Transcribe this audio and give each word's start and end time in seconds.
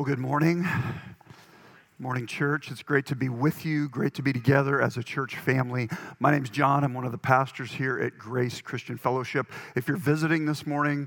Well, 0.00 0.06
good 0.06 0.18
morning. 0.18 0.66
Morning, 1.98 2.26
church. 2.26 2.70
It's 2.70 2.82
great 2.82 3.04
to 3.04 3.14
be 3.14 3.28
with 3.28 3.66
you, 3.66 3.86
great 3.86 4.14
to 4.14 4.22
be 4.22 4.32
together 4.32 4.80
as 4.80 4.96
a 4.96 5.02
church 5.02 5.36
family. 5.36 5.90
My 6.18 6.30
name's 6.30 6.48
John. 6.48 6.84
I'm 6.84 6.94
one 6.94 7.04
of 7.04 7.12
the 7.12 7.18
pastors 7.18 7.70
here 7.70 7.98
at 7.98 8.16
Grace 8.16 8.62
Christian 8.62 8.96
Fellowship. 8.96 9.52
If 9.76 9.88
you're 9.88 9.98
visiting 9.98 10.46
this 10.46 10.66
morning, 10.66 11.06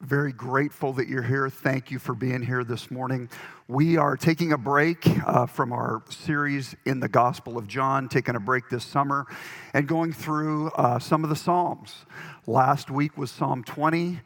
very 0.00 0.32
grateful 0.32 0.92
that 0.92 1.08
you're 1.08 1.24
here. 1.24 1.50
Thank 1.50 1.90
you 1.90 1.98
for 1.98 2.14
being 2.14 2.42
here 2.42 2.62
this 2.62 2.92
morning. 2.92 3.28
We 3.66 3.96
are 3.96 4.16
taking 4.16 4.52
a 4.52 4.58
break 4.58 5.04
uh, 5.26 5.46
from 5.46 5.72
our 5.72 6.04
series 6.08 6.76
in 6.84 7.00
the 7.00 7.08
Gospel 7.08 7.58
of 7.58 7.66
John, 7.66 8.08
taking 8.08 8.36
a 8.36 8.40
break 8.40 8.68
this 8.70 8.84
summer 8.84 9.26
and 9.74 9.88
going 9.88 10.12
through 10.12 10.68
uh, 10.76 11.00
some 11.00 11.24
of 11.24 11.30
the 11.30 11.34
Psalms. 11.34 12.06
Last 12.46 12.88
week 12.88 13.18
was 13.18 13.32
Psalm 13.32 13.64
20. 13.64 14.20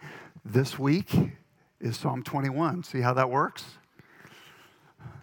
This 0.45 0.79
week 0.79 1.15
is 1.81 1.97
Psalm 1.97 2.23
21. 2.23 2.85
See 2.85 3.01
how 3.01 3.15
that 3.15 3.31
works? 3.31 3.65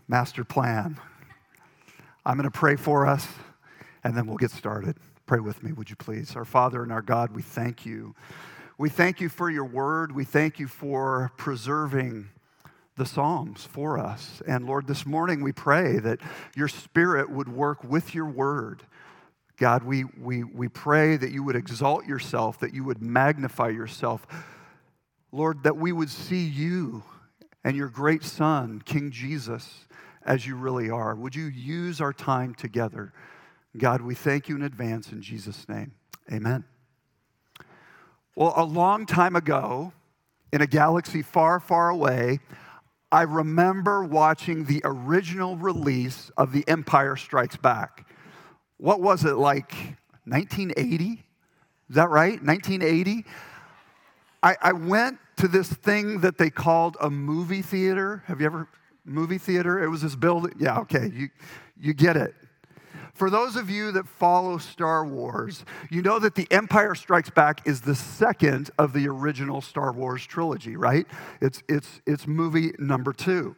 Master 0.08 0.44
plan. 0.44 1.00
I'm 2.26 2.36
going 2.36 2.50
to 2.50 2.52
pray 2.52 2.76
for 2.76 3.06
us 3.06 3.28
and 4.04 4.18
then 4.18 4.26
we'll 4.26 4.38
get 4.38 4.52
started. 4.52 4.98
Pray 5.28 5.40
with 5.40 5.62
me, 5.62 5.72
would 5.72 5.90
you 5.90 5.96
please? 5.96 6.36
Our 6.36 6.46
Father 6.46 6.82
and 6.82 6.92
our 6.92 7.02
God, 7.02 7.36
we 7.36 7.42
thank 7.42 7.86
you. 7.86 8.16
We 8.78 8.90
thank 8.90 9.22
you 9.22 9.30
for 9.30 9.50
your 9.50 9.66
word. 9.66 10.16
We 10.16 10.24
thank 10.24 10.60
you 10.60 10.68
for 10.68 11.32
preserving 11.38 12.30
the 12.96 13.06
Psalms 13.06 13.66
for 13.66 14.00
us. 14.00 14.42
And 14.48 14.66
Lord, 14.66 14.88
this 14.88 15.06
morning 15.06 15.44
we 15.44 15.52
pray 15.52 16.00
that 16.00 16.20
your 16.56 16.68
Spirit 16.68 17.30
would 17.30 17.50
work 17.50 17.84
with 17.84 18.16
your 18.16 18.26
word. 18.26 18.82
God, 19.58 19.84
we, 19.84 20.06
we, 20.20 20.44
we 20.44 20.68
pray 20.68 21.18
that 21.18 21.32
you 21.32 21.44
would 21.44 21.56
exalt 21.56 22.06
yourself, 22.06 22.60
that 22.60 22.74
you 22.74 22.84
would 22.84 23.02
magnify 23.02 23.70
yourself 23.70 24.26
Lord, 25.38 25.62
that 25.66 25.78
we 25.78 25.92
would 25.92 26.10
see 26.10 26.48
you 26.48 27.04
and 27.64 27.78
your 27.78 27.90
great 27.90 28.24
Son, 28.24 28.82
King 28.84 29.12
Jesus, 29.12 29.86
as 30.26 30.48
you 30.48 30.56
really 30.56 30.90
are. 30.90 31.14
Would 31.14 31.36
you 31.36 31.46
use 31.46 32.02
our 32.02 32.12
time 32.12 32.56
together? 32.56 33.14
God, 33.78 34.02
we 34.02 34.16
thank 34.16 34.50
you 34.50 34.56
in 34.56 34.64
advance 34.64 35.12
in 35.12 35.22
Jesus' 35.22 35.70
name. 35.70 35.92
Amen. 36.34 36.64
Well, 38.36 38.52
a 38.56 38.64
long 38.64 39.06
time 39.06 39.36
ago, 39.36 39.94
in 40.52 40.64
a 40.64 40.68
galaxy 40.68 41.22
far, 41.22 41.60
far 41.60 41.90
away, 41.90 42.40
I 43.12 43.22
remember 43.22 44.04
watching 44.04 44.66
the 44.66 44.82
original 44.84 45.56
release 45.56 46.32
of 46.36 46.52
The 46.52 46.68
Empire 46.68 47.16
Strikes 47.16 47.58
Back. 47.58 48.10
What 48.78 49.02
was 49.02 49.24
it, 49.24 49.36
like 49.36 49.72
1980? 50.26 51.24
Is 51.90 51.96
that 51.96 52.10
right? 52.10 52.44
1980? 52.44 53.24
I, 54.42 54.56
I 54.64 54.72
went 54.74 55.20
to 55.38 55.48
this 55.48 55.72
thing 55.72 56.22
that 56.22 56.38
they 56.38 56.50
called 56.50 56.98
a 57.02 57.10
movie 57.10 57.62
theater. 57.62 58.24
Have 58.28 58.40
you 58.40 58.46
ever 58.46 58.68
movie 59.06 59.38
theater? 59.38 59.82
It 59.84 59.90
was 59.90 60.02
this 60.02 60.16
building. 60.16 60.54
Yeah, 60.60 60.80
okay, 60.80 61.12
you, 61.14 61.30
you 61.80 61.94
get 61.94 62.18
it. 62.18 62.36
For 63.14 63.32
those 63.32 63.56
of 63.56 63.68
you 63.68 63.92
that 63.94 64.08
follow 64.08 64.60
Star 64.60 65.04
Wars, 65.04 65.66
you 65.90 66.04
know 66.04 66.20
that 66.20 66.36
The 66.36 66.48
Empire 66.52 66.94
Strikes 66.94 67.32
Back 67.32 67.68
is 67.68 67.82
the 67.82 67.96
second 67.96 68.70
of 68.78 68.94
the 68.94 69.08
original 69.08 69.60
Star 69.60 69.92
Wars 69.92 70.24
trilogy, 70.24 70.76
right? 70.76 71.08
It's, 71.42 71.64
it's, 71.68 72.00
it's 72.06 72.28
movie 72.28 72.74
number 72.78 73.14
two. 73.14 73.56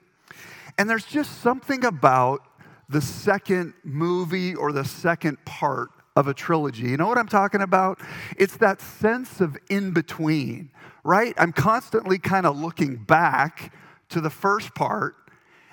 And 0.77 0.89
there's 0.89 1.03
just 1.03 1.41
something 1.41 1.83
about 1.83 2.41
the 2.88 3.02
second 3.02 3.73
movie 3.83 4.55
or 4.55 4.71
the 4.71 4.86
second 4.86 5.43
part 5.43 5.89
of 6.16 6.30
a 6.30 6.33
trilogy. 6.33 6.88
You 6.88 6.97
know 6.97 7.08
what 7.08 7.17
I'm 7.17 7.27
talking 7.27 7.61
about? 7.61 7.99
It's 8.38 8.55
that 8.58 8.81
sense 8.81 9.41
of 9.41 9.58
in 9.69 9.91
between, 9.91 10.71
right? 11.03 11.33
I'm 11.38 11.52
constantly 11.52 12.17
kind 12.17 12.45
of 12.45 12.58
looking 12.58 12.97
back 12.97 13.73
to 14.09 14.22
the 14.22 14.30
first 14.30 14.73
part, 14.75 15.16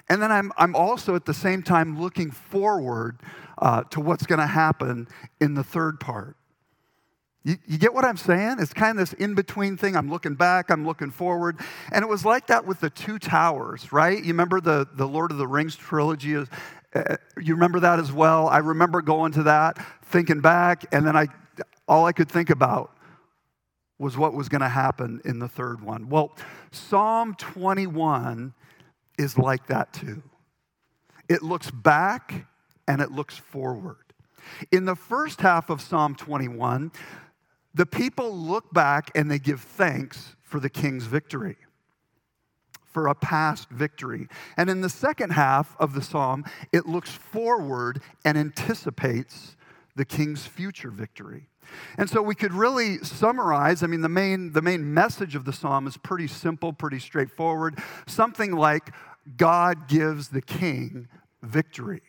and 0.08 0.22
then 0.22 0.30
I'm, 0.30 0.52
I'm 0.56 0.77
also 0.77 1.14
at 1.14 1.24
the 1.24 1.34
same 1.34 1.62
time 1.62 2.00
looking 2.00 2.30
forward 2.30 3.20
uh, 3.58 3.82
to 3.84 4.00
what's 4.00 4.27
going 4.27 4.41
to 4.41 4.47
happen 4.47 5.08
in 5.41 5.54
the 5.54 5.64
third 5.64 5.98
part. 6.00 6.37
You, 7.42 7.56
you, 7.66 7.78
get 7.78 7.94
what 7.94 8.04
I'm 8.04 8.16
saying? 8.16 8.56
It's 8.59 8.72
kind 8.72 8.98
of 8.98 9.09
this 9.09 9.12
in 9.12 9.34
between 9.34 9.76
thing. 9.76 9.97
I'm 9.97 10.10
looking 10.10 10.34
back, 10.34 10.69
I'm 10.69 10.84
looking 10.84 11.12
forward. 11.12 11.60
And 11.93 12.03
it 12.03 12.08
was 12.08 12.25
like 12.25 12.48
that 12.48 12.66
with 12.66 12.81
the 12.81 12.91
two 12.91 13.20
towers, 13.20 13.93
right? 13.93 14.19
You 14.19 14.32
remember 14.32 14.60
the, 14.60 14.88
the 14.94 15.06
Lord 15.06 15.31
of 15.31 15.38
the 15.38 15.47
Rings 15.47 15.76
trilogy? 15.76 16.37
Uh, 16.37 16.44
you 17.41 17.54
remember 17.54 17.78
that 17.81 18.00
as 18.00 18.10
well? 18.10 18.48
I 18.48 18.58
remember 18.58 19.00
going 19.00 19.31
to 19.32 19.44
that, 19.44 19.78
thinking 20.03 20.41
back, 20.41 20.87
and 20.91 21.06
then 21.06 21.16
I, 21.16 21.28
all 21.87 22.04
I 22.04 22.10
could 22.10 22.28
think 22.28 22.50
about 22.50 22.95
was 23.98 24.16
what 24.16 24.34
was 24.34 24.48
going 24.48 24.60
to 24.60 24.68
happen 24.68 25.20
in 25.24 25.38
the 25.38 25.48
third 25.48 25.80
one. 25.80 26.08
Well, 26.08 26.36
Psalm 26.70 27.34
21 27.34 28.52
is 29.18 29.38
like 29.38 29.66
that 29.68 29.92
too. 29.92 30.22
It 31.28 31.42
looks 31.42 31.70
back 31.70 32.46
and 32.86 33.00
it 33.00 33.10
looks 33.10 33.36
forward. 33.36 33.96
In 34.70 34.84
the 34.84 34.94
first 34.94 35.40
half 35.40 35.70
of 35.70 35.80
Psalm 35.80 36.14
21, 36.14 36.92
the 37.74 37.86
people 37.86 38.36
look 38.36 38.72
back 38.72 39.10
and 39.14 39.30
they 39.30 39.38
give 39.38 39.60
thanks 39.60 40.36
for 40.42 40.60
the 40.60 40.70
king's 40.70 41.04
victory 41.04 41.56
for 42.96 43.08
a 43.08 43.14
past 43.14 43.68
victory. 43.68 44.26
And 44.56 44.70
in 44.70 44.80
the 44.80 44.88
second 44.88 45.32
half 45.32 45.76
of 45.78 45.92
the 45.92 46.00
psalm, 46.00 46.46
it 46.72 46.86
looks 46.86 47.10
forward 47.10 48.00
and 48.24 48.38
anticipates 48.38 49.54
the 49.96 50.06
king's 50.06 50.46
future 50.46 50.90
victory. 50.90 51.50
And 51.99 52.09
so 52.09 52.22
we 52.22 52.34
could 52.34 52.53
really 52.53 52.99
summarize, 52.99 53.82
I 53.82 53.87
mean, 53.87 54.00
the 54.00 54.09
main, 54.09 54.53
the 54.53 54.62
main 54.62 54.93
message 54.93 55.34
of 55.34 55.44
the 55.44 55.53
psalm 55.53 55.87
is 55.87 55.97
pretty 55.97 56.27
simple, 56.27 56.72
pretty 56.72 56.99
straightforward. 56.99 57.78
Something 58.06 58.53
like 58.53 58.93
God 59.37 59.88
gives 59.88 60.28
the 60.28 60.43
king 60.43 61.09
victory. 61.43 62.03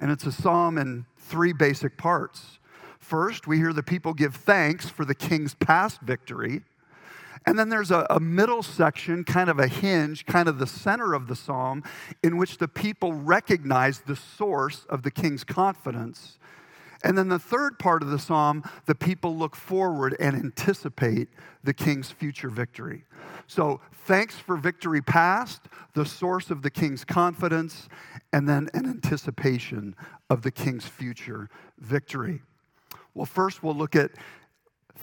And 0.00 0.10
it's 0.10 0.26
a 0.26 0.32
psalm 0.32 0.78
in 0.78 1.06
three 1.18 1.52
basic 1.52 1.96
parts. 1.96 2.58
First, 2.98 3.46
we 3.46 3.56
hear 3.56 3.72
the 3.72 3.82
people 3.82 4.14
give 4.14 4.34
thanks 4.34 4.88
for 4.88 5.04
the 5.04 5.14
king's 5.14 5.54
past 5.54 6.00
victory. 6.00 6.62
And 7.46 7.58
then 7.58 7.68
there's 7.68 7.90
a, 7.90 8.06
a, 8.10 8.20
middle 8.20 8.62
section, 8.62 9.24
kind 9.24 9.48
of 9.48 9.58
a 9.58 9.68
hinge, 9.68 10.26
kind 10.26 10.48
of 10.48 10.58
the 10.58 10.66
center 10.66 11.14
of 11.14 11.28
the 11.28 11.36
psalm, 11.36 11.82
in 12.22 12.36
which 12.36 12.58
the 12.58 12.68
people 12.68 13.12
recognize 13.12 14.00
the 14.00 14.16
source 14.16 14.84
of 14.88 15.02
the 15.02 15.10
king's 15.10 15.44
confidence. 15.44 16.38
And 17.04 17.16
then 17.16 17.28
the 17.28 17.38
third 17.38 17.78
part 17.78 18.02
of 18.02 18.10
the 18.10 18.18
psalm, 18.18 18.64
the 18.86 18.94
people 18.94 19.36
look 19.36 19.54
forward 19.54 20.16
and 20.18 20.34
anticipate 20.34 21.28
the 21.62 21.74
king's 21.74 22.10
future 22.10 22.50
victory. 22.50 23.04
So, 23.46 23.80
thanks 24.06 24.36
for 24.36 24.56
victory 24.56 25.00
past, 25.00 25.62
the 25.94 26.04
source 26.04 26.50
of 26.50 26.62
the 26.62 26.70
king's 26.70 27.04
confidence, 27.04 27.88
and 28.32 28.48
then 28.48 28.68
an 28.74 28.86
anticipation 28.86 29.94
of 30.28 30.42
the 30.42 30.50
king's 30.50 30.86
future 30.86 31.48
victory. 31.78 32.42
Well, 33.14 33.26
first 33.26 33.62
we'll 33.62 33.74
look 33.74 33.96
at 33.96 34.10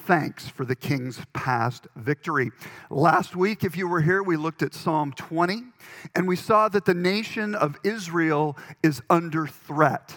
thanks 0.05 0.47
for 0.47 0.65
the 0.65 0.75
king's 0.75 1.21
past 1.33 1.87
victory. 1.95 2.51
Last 2.89 3.35
week, 3.35 3.63
if 3.63 3.75
you 3.75 3.87
were 3.87 4.01
here, 4.01 4.21
we 4.21 4.37
looked 4.37 4.61
at 4.61 4.73
Psalm 4.73 5.13
20, 5.13 5.63
and 6.13 6.27
we 6.27 6.35
saw 6.35 6.69
that 6.69 6.85
the 6.85 6.93
nation 6.93 7.55
of 7.55 7.77
Israel 7.83 8.57
is 8.83 9.01
under 9.09 9.47
threat. 9.47 10.13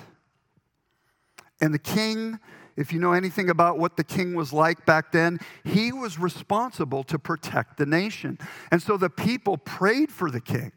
And 1.60 1.74
the 1.74 1.78
king, 1.78 2.38
if 2.76 2.92
you 2.92 3.00
know 3.00 3.12
anything 3.12 3.50
about 3.50 3.78
what 3.78 3.96
the 3.96 4.04
king 4.04 4.34
was 4.34 4.52
like 4.52 4.86
back 4.86 5.12
then, 5.12 5.40
he 5.64 5.92
was 5.92 6.18
responsible 6.18 7.02
to 7.04 7.18
protect 7.18 7.76
the 7.76 7.86
nation. 7.86 8.38
And 8.70 8.82
so 8.82 8.96
the 8.96 9.10
people 9.10 9.56
prayed 9.58 10.12
for 10.12 10.30
the 10.30 10.40
king. 10.40 10.72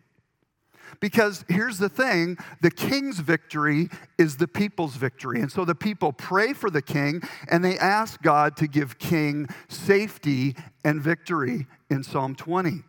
Because 0.99 1.45
here's 1.47 1.77
the 1.77 1.89
thing 1.89 2.37
the 2.61 2.71
king's 2.71 3.19
victory 3.19 3.89
is 4.17 4.37
the 4.37 4.47
people's 4.47 4.95
victory. 4.95 5.41
And 5.41 5.51
so 5.51 5.65
the 5.65 5.75
people 5.75 6.11
pray 6.13 6.53
for 6.53 6.69
the 6.69 6.81
king 6.81 7.21
and 7.49 7.63
they 7.63 7.77
ask 7.77 8.21
God 8.21 8.55
to 8.57 8.67
give 8.67 8.99
king 8.99 9.47
safety 9.67 10.55
and 10.83 11.01
victory 11.01 11.65
in 11.89 12.03
Psalm 12.03 12.35
20. 12.35 12.83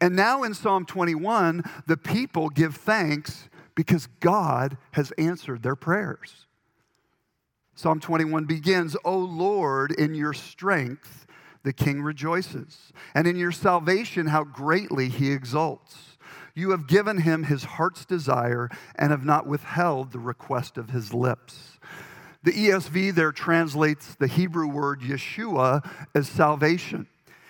And 0.00 0.14
now 0.14 0.42
in 0.42 0.54
Psalm 0.54 0.84
21, 0.84 1.62
the 1.86 1.96
people 1.96 2.48
give 2.48 2.76
thanks 2.76 3.48
because 3.74 4.06
God 4.20 4.76
has 4.92 5.12
answered 5.12 5.62
their 5.62 5.76
prayers. 5.76 6.46
Psalm 7.82 7.98
21 7.98 8.44
begins, 8.44 8.96
O 9.04 9.18
Lord, 9.18 9.90
in 9.90 10.14
your 10.14 10.32
strength 10.32 11.26
the 11.64 11.72
king 11.72 12.00
rejoices, 12.00 12.92
and 13.12 13.26
in 13.26 13.34
your 13.34 13.50
salvation 13.50 14.28
how 14.28 14.44
greatly 14.44 15.08
he 15.08 15.32
exults. 15.32 16.16
You 16.54 16.70
have 16.70 16.86
given 16.86 17.22
him 17.22 17.42
his 17.42 17.64
heart's 17.64 18.04
desire 18.04 18.70
and 18.94 19.10
have 19.10 19.24
not 19.24 19.48
withheld 19.48 20.12
the 20.12 20.20
request 20.20 20.78
of 20.78 20.90
his 20.90 21.12
lips. 21.12 21.80
The 22.44 22.52
ESV 22.52 23.16
there 23.16 23.32
translates 23.32 24.14
the 24.14 24.28
Hebrew 24.28 24.68
word 24.68 25.00
Yeshua 25.00 25.84
as 26.14 26.28
salvation, 26.28 27.08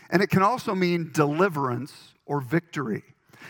and 0.08 0.23
it 0.23 0.31
can 0.31 0.43
also 0.43 0.75
mean 0.75 1.11
deliverance 1.12 2.14
or 2.25 2.40
victory. 2.40 3.02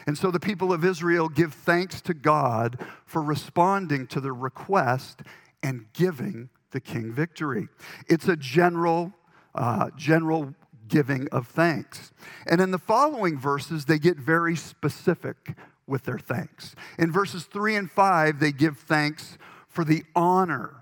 And 0.09 0.19
so 0.19 0.33
the 0.33 0.41
people 0.41 0.73
of 0.73 0.85
Israel 0.85 1.29
give 1.29 1.55
thanks 1.55 2.01
to 2.01 2.13
God 2.13 2.85
for 3.07 3.23
responding 3.23 4.09
to 4.09 4.21
the 4.21 4.33
request 4.33 5.23
and 5.63 5.87
giving 5.93 6.49
the 6.73 6.81
king 6.81 7.13
victory. 7.13 7.69
It's 8.09 8.29
a 8.29 8.37
general, 8.37 9.13
uh, 9.55 9.91
general 9.97 10.55
giving 10.89 11.29
of 11.29 11.47
thanks. 11.47 12.13
And 12.47 12.61
in 12.61 12.71
the 12.71 12.79
following 12.79 13.39
verses, 13.39 13.85
they 13.85 13.99
get 13.99 14.19
very 14.19 14.57
specific 14.57 15.57
with 15.87 16.05
their 16.05 16.19
thanks. 16.19 16.75
In 16.99 17.13
verses 17.13 17.45
3 17.45 17.77
and 17.77 17.91
5, 17.91 18.41
they 18.41 18.53
give 18.53 18.79
thanks 18.79 19.39
for 19.69 19.85
the 19.85 20.05
honor 20.15 20.77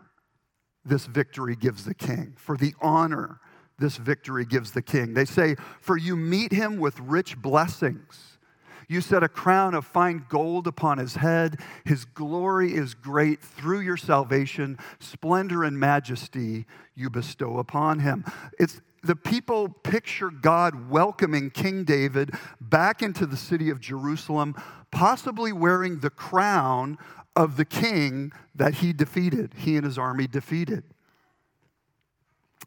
this 0.84 1.06
victory 1.06 1.56
gives 1.56 1.84
the 1.84 1.94
king, 1.94 2.34
for 2.36 2.56
the 2.56 2.74
honor 2.80 3.40
this 3.78 3.96
victory 3.96 4.44
gives 4.44 4.72
the 4.72 4.82
king. 4.82 5.14
They 5.14 5.24
say, 5.24 5.56
For 5.80 5.96
you 5.96 6.16
meet 6.16 6.52
him 6.52 6.78
with 6.78 6.98
rich 7.00 7.36
blessings. 7.40 8.38
You 8.90 9.00
set 9.00 9.22
a 9.22 9.28
crown 9.28 9.74
of 9.74 9.86
fine 9.86 10.26
gold 10.28 10.66
upon 10.66 10.98
his 10.98 11.14
head. 11.14 11.60
His 11.84 12.04
glory 12.04 12.74
is 12.74 12.94
great 12.94 13.40
through 13.40 13.82
your 13.82 13.96
salvation. 13.96 14.78
Splendor 14.98 15.62
and 15.62 15.78
majesty 15.78 16.66
you 16.96 17.08
bestow 17.08 17.58
upon 17.58 18.00
him. 18.00 18.24
It's 18.58 18.80
the 19.04 19.14
people 19.14 19.68
picture 19.68 20.28
God 20.28 20.90
welcoming 20.90 21.50
King 21.50 21.84
David 21.84 22.34
back 22.60 23.00
into 23.00 23.26
the 23.26 23.36
city 23.36 23.70
of 23.70 23.78
Jerusalem, 23.78 24.56
possibly 24.90 25.52
wearing 25.52 26.00
the 26.00 26.10
crown 26.10 26.98
of 27.36 27.56
the 27.56 27.64
king 27.64 28.32
that 28.56 28.74
he 28.74 28.92
defeated, 28.92 29.54
he 29.56 29.76
and 29.76 29.84
his 29.84 29.98
army 29.98 30.26
defeated. 30.26 30.82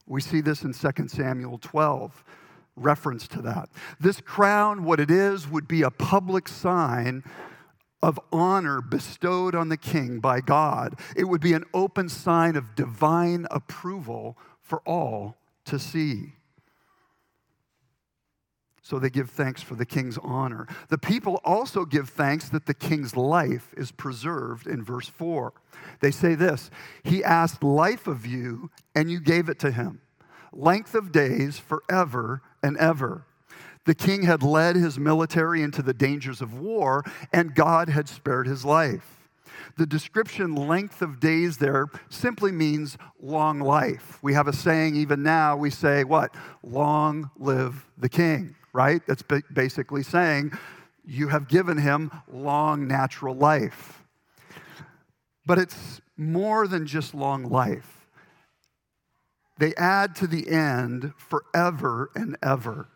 We 0.08 0.22
see 0.22 0.40
this 0.40 0.64
in 0.64 0.72
2 0.74 1.10
Samuel 1.10 1.58
12, 1.58 2.24
reference 2.76 3.28
to 3.30 3.42
that. 3.42 3.70
This 4.00 4.20
crown, 4.22 4.84
what 4.84 5.00
it 5.00 5.12
is, 5.12 5.48
would 5.48 5.68
be 5.68 5.82
a 5.82 5.92
public 5.92 6.48
sign 6.48 7.24
of 8.02 8.20
honor 8.32 8.82
bestowed 8.82 9.56
on 9.56 9.70
the 9.70 9.78
king 9.78 10.20
by 10.20 10.42
God. 10.42 11.00
It 11.16 11.24
would 11.24 11.42
be 11.42 11.54
an 11.54 11.64
open 11.74 12.10
sign 12.10 12.56
of 12.56 12.76
divine 12.76 13.48
approval 13.50 14.38
for 14.62 14.82
all 14.86 15.38
to 15.66 15.80
see. 15.80 16.34
So 18.82 19.00
they 19.00 19.10
give 19.10 19.30
thanks 19.30 19.64
for 19.64 19.76
the 19.76 19.86
king's 19.86 20.18
honor. 20.18 20.68
The 20.90 20.98
people 20.98 21.40
also 21.46 21.86
give 21.86 22.10
thanks 22.10 22.50
that 22.50 22.66
the 22.66 22.74
king's 22.74 23.16
life 23.16 23.74
is 23.78 23.94
preserved 23.94 24.68
in 24.68 24.84
verse 24.84 25.08
4. 25.08 25.54
They 26.02 26.12
say 26.12 26.36
this 26.36 26.70
He 27.04 27.24
asked 27.24 27.64
life 27.64 28.08
of 28.08 28.26
you, 28.26 28.70
and 28.94 29.10
you 29.10 29.22
gave 29.22 29.48
it 29.48 29.58
to 29.60 29.72
him, 29.72 30.02
length 30.52 30.96
of 30.96 31.14
days 31.14 31.58
forever 31.58 32.42
and 32.64 32.78
ever. 32.78 33.26
The 33.86 33.94
king 33.94 34.24
had 34.24 34.42
led 34.42 34.76
his 34.76 34.98
military 34.98 35.62
into 35.62 35.82
the 35.82 35.94
dangers 35.94 36.42
of 36.42 36.60
war, 36.60 37.04
and 37.34 37.54
God 37.54 37.90
had 37.90 38.08
spared 38.08 38.48
his 38.48 38.64
life. 38.64 39.20
The 39.78 39.86
description 39.86 40.56
length 40.56 41.02
of 41.02 41.20
days 41.20 41.58
there 41.58 41.88
simply 42.10 42.52
means 42.52 42.98
long 43.20 43.60
life. 43.60 44.20
We 44.22 44.34
have 44.34 44.48
a 44.48 44.54
saying 44.54 44.96
even 44.96 45.24
now, 45.24 45.58
we 45.58 45.70
say, 45.70 46.04
what? 46.04 46.34
Long 46.64 47.30
live 47.38 47.86
the 47.98 48.10
king, 48.10 48.56
right? 48.72 49.02
That's 49.08 49.24
basically 49.54 50.04
saying 50.04 50.58
you 51.06 51.28
have 51.28 51.48
given 51.48 51.78
him 51.78 52.12
long 52.32 52.88
natural 52.88 53.36
life. 53.36 54.04
But 55.46 55.58
it's 55.58 56.00
more 56.16 56.68
than 56.68 56.86
just 56.86 57.14
long 57.14 57.44
life. 57.44 58.03
They 59.58 59.74
add 59.76 60.16
to 60.18 60.28
the 60.28 60.50
end 60.50 61.14
forever 61.18 62.10
and 62.16 62.38
ever. 62.42 62.88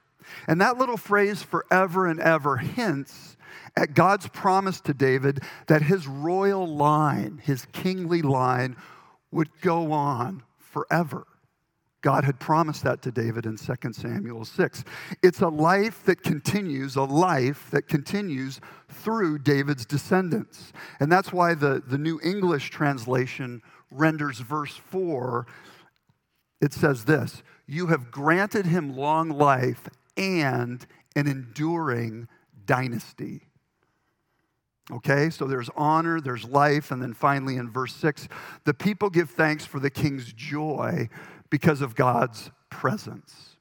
And 0.47 0.59
that 0.61 0.77
little 0.77 0.97
phrase, 0.97 1.41
forever 1.41 2.07
and 2.07 2.19
ever, 2.19 2.57
hints 2.57 3.37
at 3.75 3.93
God's 3.93 4.27
promise 4.27 4.81
to 4.81 4.93
David 4.93 5.41
that 5.67 5.83
his 5.83 6.07
royal 6.07 6.67
line, 6.67 7.41
his 7.43 7.65
kingly 7.71 8.21
line, 8.21 8.75
would 9.31 9.49
go 9.61 9.91
on 9.91 10.43
forever. 10.57 11.25
God 12.01 12.23
had 12.23 12.39
promised 12.39 12.83
that 12.83 13.01
to 13.01 13.11
David 13.11 13.45
in 13.45 13.57
2 13.57 13.73
Samuel 13.91 14.45
6. 14.45 14.83
It's 15.23 15.41
a 15.41 15.47
life 15.47 16.03
that 16.05 16.23
continues, 16.23 16.95
a 16.95 17.03
life 17.03 17.69
that 17.71 17.87
continues 17.87 18.61
through 18.87 19.39
David's 19.39 19.85
descendants. 19.85 20.71
And 20.99 21.11
that's 21.11 21.33
why 21.33 21.53
the, 21.53 21.81
the 21.85 21.97
New 21.97 22.19
English 22.23 22.69
translation 22.69 23.61
renders 23.91 24.39
verse 24.39 24.75
4. 24.75 25.47
It 26.61 26.73
says 26.73 27.05
this 27.05 27.43
You 27.65 27.87
have 27.87 28.11
granted 28.11 28.65
him 28.65 28.95
long 28.95 29.29
life 29.29 29.87
and 30.15 30.85
an 31.15 31.27
enduring 31.27 32.27
dynasty. 32.65 33.41
Okay, 34.89 35.29
so 35.29 35.45
there's 35.45 35.69
honor, 35.75 36.21
there's 36.21 36.45
life, 36.45 36.91
and 36.91 37.01
then 37.01 37.13
finally 37.13 37.57
in 37.57 37.69
verse 37.69 37.93
6, 37.95 38.29
the 38.63 38.73
people 38.73 39.09
give 39.09 39.29
thanks 39.29 39.65
for 39.65 39.79
the 39.79 39.89
king's 39.89 40.31
joy 40.31 41.09
because 41.49 41.81
of 41.81 41.93
God's 41.93 42.51
presence. 42.69 43.57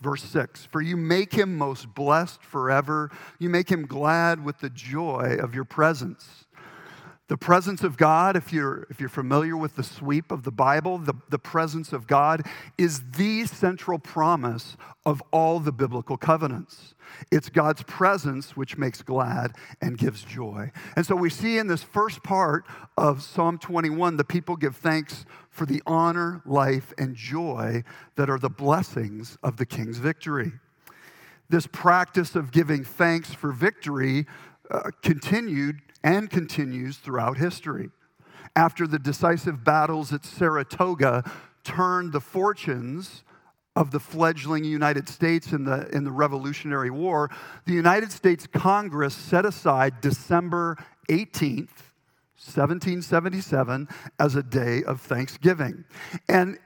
Verse 0.00 0.22
6 0.22 0.66
For 0.66 0.80
you 0.80 0.96
make 0.96 1.34
him 1.34 1.58
most 1.58 1.94
blessed 1.94 2.42
forever, 2.42 3.10
you 3.38 3.50
make 3.50 3.68
him 3.68 3.86
glad 3.86 4.42
with 4.42 4.58
the 4.60 4.70
joy 4.70 5.36
of 5.38 5.54
your 5.54 5.64
presence. 5.64 6.46
The 7.30 7.36
presence 7.36 7.84
of 7.84 7.96
God, 7.96 8.34
if 8.34 8.52
you're, 8.52 8.88
if 8.90 8.98
you're 8.98 9.08
familiar 9.08 9.56
with 9.56 9.76
the 9.76 9.84
sweep 9.84 10.32
of 10.32 10.42
the 10.42 10.50
Bible, 10.50 10.98
the, 10.98 11.14
the 11.28 11.38
presence 11.38 11.92
of 11.92 12.08
God 12.08 12.44
is 12.76 13.12
the 13.12 13.46
central 13.46 14.00
promise 14.00 14.76
of 15.06 15.22
all 15.30 15.60
the 15.60 15.70
biblical 15.70 16.16
covenants. 16.16 16.96
It's 17.30 17.48
God's 17.48 17.84
presence 17.84 18.56
which 18.56 18.76
makes 18.76 19.00
glad 19.00 19.52
and 19.80 19.96
gives 19.96 20.24
joy. 20.24 20.72
And 20.96 21.06
so 21.06 21.14
we 21.14 21.30
see 21.30 21.58
in 21.58 21.68
this 21.68 21.84
first 21.84 22.24
part 22.24 22.64
of 22.98 23.22
Psalm 23.22 23.58
21, 23.58 24.16
the 24.16 24.24
people 24.24 24.56
give 24.56 24.74
thanks 24.74 25.24
for 25.50 25.66
the 25.66 25.80
honor, 25.86 26.42
life, 26.44 26.92
and 26.98 27.14
joy 27.14 27.84
that 28.16 28.28
are 28.28 28.40
the 28.40 28.50
blessings 28.50 29.38
of 29.44 29.56
the 29.56 29.66
king's 29.66 29.98
victory. 29.98 30.50
This 31.48 31.68
practice 31.68 32.34
of 32.34 32.50
giving 32.50 32.82
thanks 32.82 33.32
for 33.32 33.52
victory 33.52 34.26
uh, 34.68 34.90
continued 35.02 35.80
and 36.02 36.30
continues 36.30 36.96
throughout 36.96 37.38
history. 37.38 37.90
After 38.56 38.86
the 38.86 38.98
decisive 38.98 39.64
battles 39.64 40.12
at 40.12 40.24
Saratoga 40.24 41.30
turned 41.64 42.12
the 42.12 42.20
fortunes 42.20 43.22
of 43.76 43.90
the 43.92 44.00
fledgling 44.00 44.64
United 44.64 45.08
States 45.08 45.52
in 45.52 45.64
the, 45.64 45.88
in 45.90 46.04
the 46.04 46.10
Revolutionary 46.10 46.90
War, 46.90 47.30
the 47.66 47.72
United 47.72 48.10
States 48.10 48.46
Congress 48.46 49.14
set 49.14 49.44
aside 49.44 50.00
December 50.00 50.76
18th, 51.08 51.86
1777, 52.36 53.88
as 54.18 54.34
a 54.34 54.42
day 54.42 54.82
of 54.84 55.00
thanksgiving. 55.00 55.84
And 56.28 56.58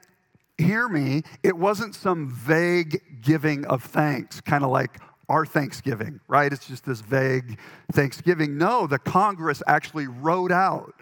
hear 0.57 0.87
me, 0.87 1.23
it 1.43 1.55
wasn't 1.55 1.93
some 1.93 2.29
vague 2.29 3.01
giving 3.21 3.65
of 3.65 3.83
thanks, 3.83 4.41
kind 4.41 4.63
of 4.63 4.71
like, 4.71 4.99
our 5.29 5.45
Thanksgiving, 5.45 6.19
right? 6.27 6.51
It's 6.51 6.67
just 6.67 6.85
this 6.85 7.01
vague 7.01 7.59
Thanksgiving. 7.91 8.57
No, 8.57 8.87
the 8.87 8.99
Congress 8.99 9.61
actually 9.67 10.07
wrote 10.07 10.51
out 10.51 10.93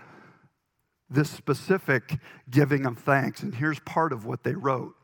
this 1.09 1.29
specific 1.29 2.17
giving 2.49 2.85
of 2.85 2.97
thanks. 2.97 3.43
And 3.43 3.53
here's 3.53 3.79
part 3.81 4.11
of 4.11 4.25
what 4.25 4.43
they 4.43 4.53
wrote 4.53 4.95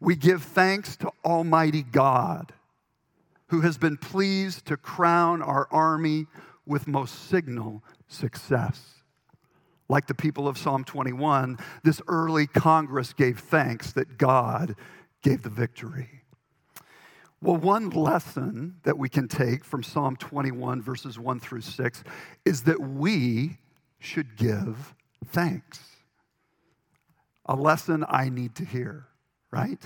We 0.00 0.16
give 0.16 0.42
thanks 0.42 0.96
to 0.96 1.10
Almighty 1.24 1.82
God, 1.82 2.52
who 3.48 3.60
has 3.60 3.78
been 3.78 3.96
pleased 3.96 4.66
to 4.66 4.76
crown 4.76 5.42
our 5.42 5.68
army 5.70 6.26
with 6.66 6.86
most 6.86 7.28
signal 7.28 7.82
success. 8.08 8.90
Like 9.88 10.06
the 10.06 10.14
people 10.14 10.48
of 10.48 10.56
Psalm 10.56 10.82
21, 10.82 11.58
this 11.82 12.00
early 12.08 12.46
Congress 12.46 13.12
gave 13.12 13.38
thanks 13.38 13.92
that 13.92 14.16
God 14.16 14.76
gave 15.22 15.42
the 15.42 15.50
victory. 15.50 16.23
Well, 17.44 17.58
one 17.58 17.90
lesson 17.90 18.76
that 18.84 18.96
we 18.96 19.10
can 19.10 19.28
take 19.28 19.66
from 19.66 19.82
Psalm 19.82 20.16
21, 20.16 20.80
verses 20.80 21.18
1 21.18 21.40
through 21.40 21.60
6, 21.60 22.02
is 22.46 22.62
that 22.62 22.80
we 22.80 23.58
should 23.98 24.38
give 24.38 24.94
thanks. 25.26 25.78
A 27.44 27.54
lesson 27.54 28.02
I 28.08 28.30
need 28.30 28.54
to 28.54 28.64
hear, 28.64 29.08
right? 29.50 29.78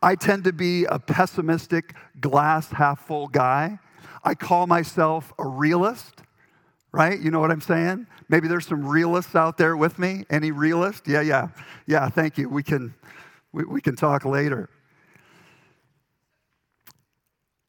I 0.00 0.14
tend 0.14 0.44
to 0.44 0.52
be 0.54 0.86
a 0.86 0.98
pessimistic, 0.98 1.94
glass 2.22 2.70
half 2.70 3.06
full 3.06 3.28
guy. 3.28 3.78
I 4.24 4.34
call 4.34 4.66
myself 4.66 5.34
a 5.38 5.46
realist, 5.46 6.22
right? 6.90 7.20
You 7.20 7.30
know 7.30 7.40
what 7.40 7.50
I'm 7.50 7.60
saying? 7.60 8.06
Maybe 8.30 8.48
there's 8.48 8.66
some 8.66 8.86
realists 8.86 9.34
out 9.34 9.58
there 9.58 9.76
with 9.76 9.98
me. 9.98 10.24
Any 10.30 10.52
realist? 10.52 11.06
Yeah, 11.06 11.20
yeah. 11.20 11.48
Yeah, 11.86 12.08
thank 12.08 12.38
you. 12.38 12.48
We 12.48 12.62
can, 12.62 12.94
we, 13.52 13.64
we 13.64 13.82
can 13.82 13.94
talk 13.94 14.24
later. 14.24 14.70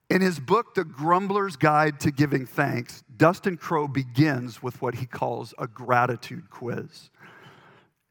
In 0.10 0.22
his 0.22 0.40
book, 0.40 0.74
The 0.74 0.86
Grumbler's 0.86 1.58
Guide 1.58 2.00
to 2.02 2.12
Giving 2.12 2.46
Thanks, 2.46 3.04
Dustin 3.18 3.58
Crowe 3.58 3.90
begins 3.90 4.64
with 4.64 4.82
what 4.82 4.96
he 4.96 5.06
calls 5.06 5.54
a 5.58 5.68
gratitude 5.68 6.50
quiz. 6.50 7.10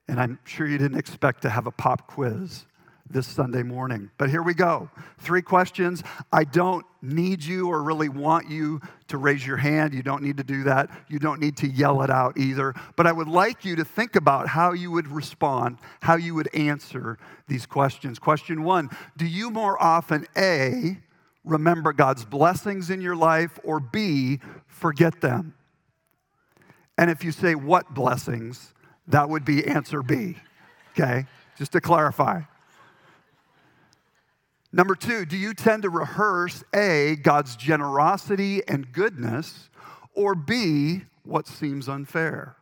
And 0.06 0.20
I'm 0.20 0.38
sure 0.44 0.66
you 0.66 0.76
didn't 0.76 0.98
expect 0.98 1.42
to 1.42 1.50
have 1.50 1.66
a 1.66 1.70
pop 1.70 2.06
quiz 2.06 2.66
this 3.08 3.26
Sunday 3.26 3.62
morning. 3.62 4.10
But 4.18 4.28
here 4.28 4.42
we 4.42 4.52
go. 4.52 4.90
Three 5.18 5.40
questions. 5.40 6.02
I 6.32 6.44
don't 6.44 6.84
need 7.00 7.42
you 7.42 7.68
or 7.68 7.82
really 7.82 8.10
want 8.10 8.50
you 8.50 8.80
to 9.08 9.16
raise 9.16 9.46
your 9.46 9.56
hand. 9.56 9.94
You 9.94 10.02
don't 10.02 10.22
need 10.22 10.36
to 10.36 10.44
do 10.44 10.64
that. 10.64 10.90
You 11.08 11.18
don't 11.18 11.40
need 11.40 11.56
to 11.58 11.68
yell 11.68 12.02
it 12.02 12.10
out 12.10 12.36
either. 12.36 12.74
But 12.96 13.06
I 13.06 13.12
would 13.12 13.28
like 13.28 13.64
you 13.64 13.76
to 13.76 13.84
think 13.84 14.16
about 14.16 14.48
how 14.48 14.72
you 14.72 14.90
would 14.90 15.08
respond, 15.08 15.78
how 16.00 16.16
you 16.16 16.34
would 16.34 16.54
answer 16.54 17.16
these 17.48 17.64
questions. 17.64 18.18
Question 18.18 18.64
one 18.64 18.90
Do 19.16 19.24
you 19.24 19.50
more 19.50 19.80
often, 19.82 20.26
A, 20.36 20.98
remember 21.46 21.94
God's 21.94 22.26
blessings 22.26 22.90
in 22.90 23.00
your 23.00 23.16
life, 23.16 23.58
or 23.64 23.80
B, 23.80 24.40
forget 24.66 25.22
them? 25.22 25.54
And 26.98 27.10
if 27.10 27.24
you 27.24 27.32
say 27.32 27.54
what 27.54 27.94
blessings, 27.94 28.74
that 29.08 29.28
would 29.28 29.44
be 29.44 29.64
answer 29.66 30.02
B. 30.02 30.36
Okay? 30.92 31.26
Just 31.56 31.72
to 31.72 31.80
clarify. 31.80 32.42
Number 34.72 34.94
two, 34.94 35.24
do 35.24 35.36
you 35.36 35.54
tend 35.54 35.84
to 35.84 35.90
rehearse 35.90 36.62
A, 36.74 37.16
God's 37.16 37.56
generosity 37.56 38.66
and 38.68 38.92
goodness, 38.92 39.70
or 40.14 40.34
B, 40.34 41.02
what 41.22 41.46
seems 41.46 41.88
unfair? 41.88 42.56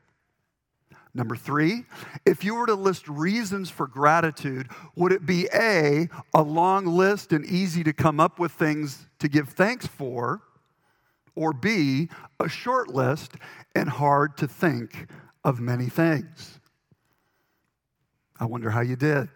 Number 1.14 1.36
three, 1.36 1.84
if 2.26 2.42
you 2.42 2.56
were 2.56 2.66
to 2.66 2.74
list 2.74 3.08
reasons 3.08 3.70
for 3.70 3.86
gratitude, 3.86 4.68
would 4.96 5.12
it 5.12 5.24
be 5.24 5.48
A, 5.54 6.08
a 6.34 6.42
long 6.42 6.86
list 6.86 7.32
and 7.32 7.46
easy 7.46 7.84
to 7.84 7.92
come 7.92 8.18
up 8.18 8.40
with 8.40 8.50
things 8.50 9.06
to 9.20 9.28
give 9.28 9.50
thanks 9.50 9.86
for, 9.86 10.42
or 11.36 11.52
B, 11.52 12.08
a 12.40 12.48
short 12.48 12.88
list 12.88 13.34
and 13.76 13.88
hard 13.88 14.36
to 14.38 14.48
think 14.48 15.06
of 15.44 15.60
many 15.60 15.86
things? 15.86 16.58
I 18.40 18.46
wonder 18.46 18.70
how 18.70 18.80
you 18.80 18.96
did. 18.96 19.28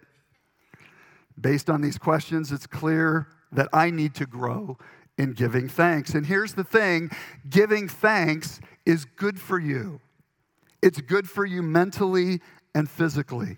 Based 1.39 1.69
on 1.69 1.79
these 1.79 1.97
questions, 1.97 2.51
it's 2.51 2.67
clear 2.67 3.27
that 3.53 3.69
I 3.71 3.89
need 3.89 4.15
to 4.15 4.25
grow 4.25 4.77
in 5.17 5.31
giving 5.31 5.69
thanks. 5.69 6.13
And 6.13 6.25
here's 6.25 6.53
the 6.53 6.65
thing 6.65 7.09
giving 7.49 7.87
thanks 7.87 8.59
is 8.85 9.05
good 9.05 9.39
for 9.39 9.59
you, 9.59 10.01
it's 10.81 11.01
good 11.01 11.29
for 11.29 11.45
you 11.45 11.61
mentally 11.61 12.41
and 12.75 12.89
physically. 12.89 13.57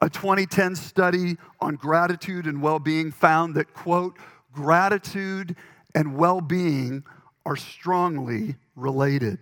A 0.00 0.10
2010 0.10 0.76
study 0.76 1.36
on 1.60 1.76
gratitude 1.76 2.46
and 2.46 2.60
well 2.60 2.78
being 2.78 3.12
found 3.12 3.54
that, 3.54 3.72
quote, 3.72 4.18
gratitude 4.52 5.56
and 5.94 6.16
well 6.16 6.40
being 6.40 7.04
are 7.44 7.56
strongly 7.56 8.56
related. 8.76 9.38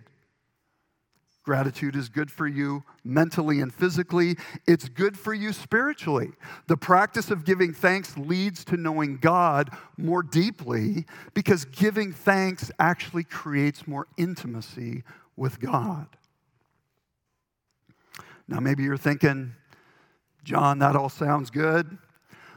Gratitude 1.43 1.95
is 1.95 2.07
good 2.07 2.31
for 2.31 2.47
you 2.47 2.83
mentally 3.03 3.61
and 3.61 3.73
physically. 3.73 4.35
It's 4.67 4.87
good 4.87 5.17
for 5.17 5.33
you 5.33 5.51
spiritually. 5.53 6.29
The 6.67 6.77
practice 6.77 7.31
of 7.31 7.45
giving 7.45 7.73
thanks 7.73 8.15
leads 8.15 8.63
to 8.65 8.77
knowing 8.77 9.17
God 9.17 9.71
more 9.97 10.21
deeply 10.21 11.05
because 11.33 11.65
giving 11.65 12.13
thanks 12.13 12.71
actually 12.77 13.23
creates 13.23 13.87
more 13.87 14.05
intimacy 14.17 15.03
with 15.35 15.59
God. 15.59 16.07
Now, 18.51 18.59
maybe 18.59 18.83
you're 18.83 18.97
thinking, 18.97 19.53
John, 20.43 20.79
that 20.79 20.97
all 20.97 21.07
sounds 21.07 21.49
good, 21.49 21.97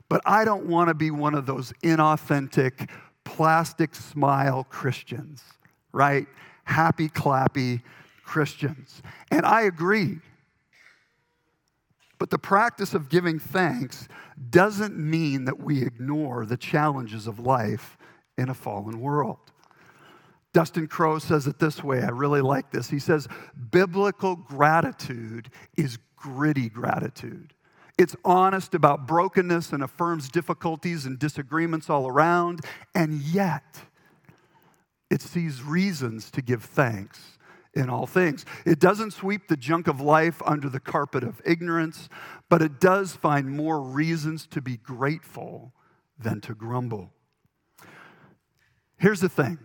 but 0.09 0.21
I 0.27 0.45
don't 0.45 0.67
want 0.67 0.89
to 0.89 0.95
be 0.95 1.13
one 1.13 1.35
of 1.35 1.47
those 1.47 1.73
inauthentic, 1.85 2.91
plastic 3.23 3.95
smile 3.95 4.65
Christians, 4.65 5.45
right? 5.93 6.27
Happy, 6.65 7.09
clappy 7.09 7.83
Christians. 8.25 9.03
And 9.31 9.47
I 9.47 9.63
agree. 9.63 10.19
But 12.19 12.31
the 12.31 12.39
practice 12.39 12.93
of 12.93 13.09
giving 13.09 13.39
thanks 13.39 14.09
doesn't 14.51 14.99
mean 14.99 15.45
that 15.45 15.61
we 15.61 15.83
ignore 15.83 16.45
the 16.45 16.57
challenges 16.57 17.29
of 17.29 17.39
life 17.39 17.97
in 18.37 18.49
a 18.49 18.55
fallen 18.55 18.99
world. 18.99 19.53
Dustin 20.55 20.87
Crowe 20.87 21.19
says 21.19 21.49
it 21.49 21.59
this 21.59 21.83
way. 21.83 22.01
I 22.01 22.11
really 22.11 22.41
like 22.41 22.71
this. 22.71 22.89
He 22.89 23.01
says, 23.01 23.29
Biblical 23.71 24.37
gratitude 24.37 25.51
is 25.77 25.99
gritty 26.17 26.69
gratitude. 26.69 27.53
It's 27.99 28.17
honest 28.25 28.75
about 28.75 29.07
brokenness 29.07 29.73
and 29.73 29.83
affirms 29.83 30.29
difficulties 30.29 31.07
and 31.07 31.19
disagreements 31.19 31.91
all 31.91 32.07
around, 32.07 32.61
and 32.95 33.15
yet 33.15 33.83
it 35.11 35.21
sees 35.21 35.63
reasons 35.63 36.31
to 36.31 36.41
give 36.41 36.63
thanks 36.65 37.39
in 37.75 37.91
all 37.91 38.07
things. 38.07 38.45
It 38.65 38.79
doesn't 38.79 39.13
sweep 39.13 39.49
the 39.49 39.57
junk 39.57 39.89
of 39.89 40.01
life 40.01 40.41
under 40.47 40.69
the 40.69 40.81
carpet 40.81 41.25
of 41.25 41.43
ignorance, 41.45 42.09
but 42.49 42.63
it 42.63 42.81
does 42.81 43.13
find 43.13 43.51
more 43.51 43.81
reasons 43.81 44.47
to 44.49 44.61
be 44.61 44.77
grateful 44.77 45.73
than 46.17 46.41
to 46.43 46.55
grumble. 46.55 47.13
Here's 48.99 49.21
the 49.21 49.29
thing 49.29 49.59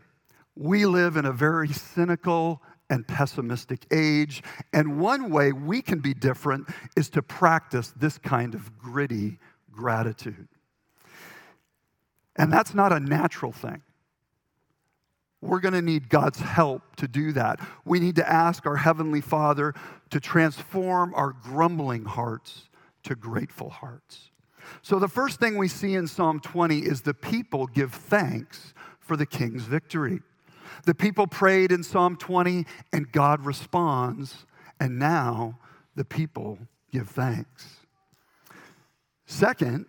we 0.60 0.86
live 0.86 1.16
in 1.16 1.26
a 1.26 1.32
very 1.32 1.70
cynical 1.70 2.62
and 2.90 3.08
pessimistic 3.08 3.86
age, 3.92 4.44
and 4.74 5.00
one 5.00 5.30
way 5.30 5.54
we 5.54 5.82
can 5.82 6.00
be 6.00 6.14
different 6.14 6.68
is 6.98 7.10
to 7.12 7.22
practice 7.22 7.94
this 7.96 8.18
kind 8.18 8.54
of 8.54 8.78
gritty 8.78 9.40
gratitude. 9.72 10.50
And 12.36 12.52
that's 12.52 12.74
not 12.74 12.92
a 12.92 13.00
natural 13.00 13.54
thing. 13.54 13.82
We're 15.40 15.62
going 15.62 15.76
to 15.76 15.82
need 15.82 16.10
God's 16.10 16.42
help 16.42 16.98
to 16.98 17.08
do 17.08 17.32
that. 17.32 17.62
We 17.86 18.02
need 18.02 18.18
to 18.18 18.30
ask 18.30 18.66
our 18.66 18.76
Heavenly 18.76 19.22
Father 19.22 19.74
to 20.10 20.20
transform 20.20 21.14
our 21.16 21.32
grumbling 21.32 22.04
hearts 22.04 22.68
to 23.04 23.16
grateful 23.16 23.70
hearts. 23.70 24.32
So, 24.82 25.00
the 25.00 25.08
first 25.08 25.40
thing 25.40 25.58
we 25.58 25.70
see 25.70 25.96
in 25.96 26.06
Psalm 26.06 26.42
20 26.42 26.80
is 26.80 27.02
the 27.02 27.14
people 27.14 27.66
give 27.66 27.94
thanks 27.94 28.74
for 29.00 29.16
the 29.16 29.26
king's 29.26 29.64
victory. 29.64 30.22
The 30.86 30.96
people 30.96 31.28
prayed 31.28 31.72
in 31.72 31.84
Psalm 31.84 32.16
20, 32.16 32.66
and 32.94 33.12
God 33.12 33.46
responds, 33.46 34.46
and 34.80 34.98
now 35.00 35.60
the 35.96 36.06
people 36.06 36.60
give 36.92 37.10
thanks. 37.10 37.78
Second, 39.26 39.86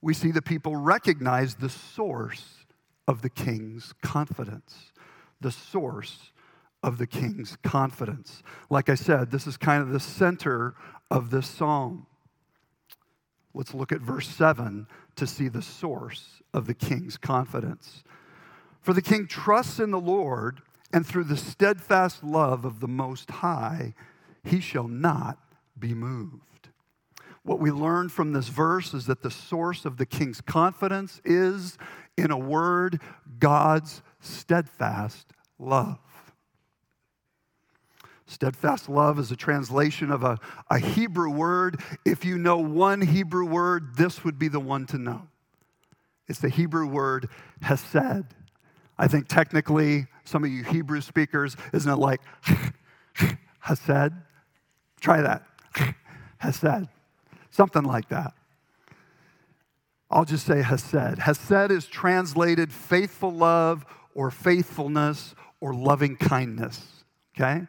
we 0.00 0.14
see 0.14 0.30
the 0.30 0.42
people 0.42 0.76
recognize 0.76 1.56
the 1.56 1.68
source 1.68 2.64
of 3.06 3.22
the 3.22 3.30
king's 3.30 3.94
confidence. 4.02 4.92
The 5.40 5.50
source 5.50 6.32
of 6.82 6.98
the 6.98 7.06
king's 7.06 7.56
confidence. 7.62 8.42
Like 8.70 8.88
I 8.88 8.94
said, 8.94 9.30
this 9.30 9.46
is 9.46 9.56
kind 9.56 9.82
of 9.82 9.90
the 9.90 10.00
center 10.00 10.74
of 11.10 11.30
this 11.30 11.46
psalm. 11.46 12.06
Let's 13.54 13.74
look 13.74 13.92
at 13.92 14.00
verse 14.00 14.28
7 14.28 14.86
to 15.16 15.26
see 15.26 15.48
the 15.48 15.62
source 15.62 16.42
of 16.54 16.66
the 16.66 16.74
king's 16.74 17.16
confidence. 17.16 18.04
For 18.88 18.94
the 18.94 19.02
king 19.02 19.26
trusts 19.26 19.80
in 19.80 19.90
the 19.90 20.00
Lord, 20.00 20.62
and 20.94 21.06
through 21.06 21.24
the 21.24 21.36
steadfast 21.36 22.24
love 22.24 22.64
of 22.64 22.80
the 22.80 22.88
Most 22.88 23.30
High, 23.30 23.92
he 24.42 24.60
shall 24.60 24.88
not 24.88 25.38
be 25.78 25.92
moved. 25.92 26.70
What 27.42 27.60
we 27.60 27.70
learn 27.70 28.08
from 28.08 28.32
this 28.32 28.48
verse 28.48 28.94
is 28.94 29.04
that 29.04 29.20
the 29.20 29.30
source 29.30 29.84
of 29.84 29.98
the 29.98 30.06
king's 30.06 30.40
confidence 30.40 31.20
is 31.22 31.76
in 32.16 32.30
a 32.30 32.38
word, 32.38 33.02
God's 33.38 34.00
steadfast 34.20 35.34
love. 35.58 35.98
Steadfast 38.24 38.88
love 38.88 39.18
is 39.18 39.30
a 39.30 39.36
translation 39.36 40.10
of 40.10 40.24
a, 40.24 40.38
a 40.70 40.78
Hebrew 40.78 41.28
word. 41.28 41.82
If 42.06 42.24
you 42.24 42.38
know 42.38 42.56
one 42.56 43.02
Hebrew 43.02 43.44
word, 43.44 43.96
this 43.98 44.24
would 44.24 44.38
be 44.38 44.48
the 44.48 44.60
one 44.60 44.86
to 44.86 44.96
know. 44.96 45.28
It's 46.26 46.40
the 46.40 46.48
Hebrew 46.48 46.86
word 46.86 47.28
hesed. 47.60 48.34
I 48.98 49.06
think 49.08 49.28
technically, 49.28 50.06
some 50.24 50.44
of 50.44 50.50
you 50.50 50.64
Hebrew 50.64 51.00
speakers, 51.00 51.56
isn't 51.72 51.90
it 51.90 51.96
like 51.96 52.20
hesed? 53.60 54.12
Try 55.00 55.22
that. 55.22 55.44
hesed. 56.38 56.88
Something 57.50 57.84
like 57.84 58.08
that. 58.08 58.32
I'll 60.10 60.24
just 60.24 60.46
say 60.46 60.62
Hesed. 60.62 61.18
Hesed 61.18 61.70
is 61.70 61.86
translated 61.86 62.72
faithful 62.72 63.30
love 63.30 63.84
or 64.14 64.30
faithfulness 64.30 65.34
or 65.60 65.74
loving 65.74 66.16
kindness, 66.16 67.04
okay? 67.36 67.66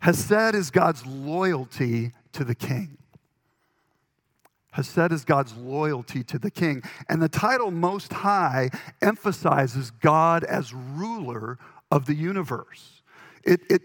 Hesed 0.00 0.54
is 0.54 0.70
God's 0.70 1.06
loyalty 1.06 2.12
to 2.32 2.44
the 2.44 2.54
king. 2.54 2.98
Hesed 4.76 5.10
is 5.10 5.24
God's 5.24 5.56
loyalty 5.56 6.22
to 6.24 6.38
the 6.38 6.50
king. 6.50 6.82
And 7.08 7.22
the 7.22 7.30
title 7.30 7.70
Most 7.70 8.12
High 8.12 8.68
emphasizes 9.00 9.90
God 9.90 10.44
as 10.44 10.74
ruler 10.74 11.58
of 11.90 12.04
the 12.04 12.14
universe. 12.14 13.02
It, 13.42 13.62
it 13.70 13.82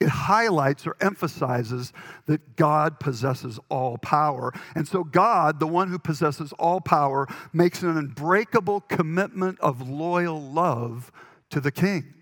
it 0.00 0.08
highlights 0.08 0.84
or 0.84 0.96
emphasizes 1.00 1.92
that 2.26 2.56
God 2.56 2.98
possesses 2.98 3.60
all 3.68 3.98
power. 3.98 4.52
And 4.74 4.88
so, 4.88 5.04
God, 5.04 5.60
the 5.60 5.66
one 5.68 5.88
who 5.88 5.98
possesses 5.98 6.52
all 6.54 6.80
power, 6.80 7.28
makes 7.52 7.82
an 7.82 7.96
unbreakable 7.96 8.80
commitment 8.80 9.60
of 9.60 9.88
loyal 9.88 10.42
love 10.42 11.12
to 11.50 11.60
the 11.60 11.70
king. 11.70 12.14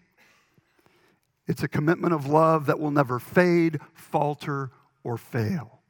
It's 1.48 1.62
a 1.62 1.68
commitment 1.68 2.12
of 2.12 2.26
love 2.26 2.66
that 2.66 2.78
will 2.78 2.90
never 2.90 3.18
fade, 3.18 3.80
falter, 3.94 4.70
or 5.02 5.16
fail. 5.16 5.80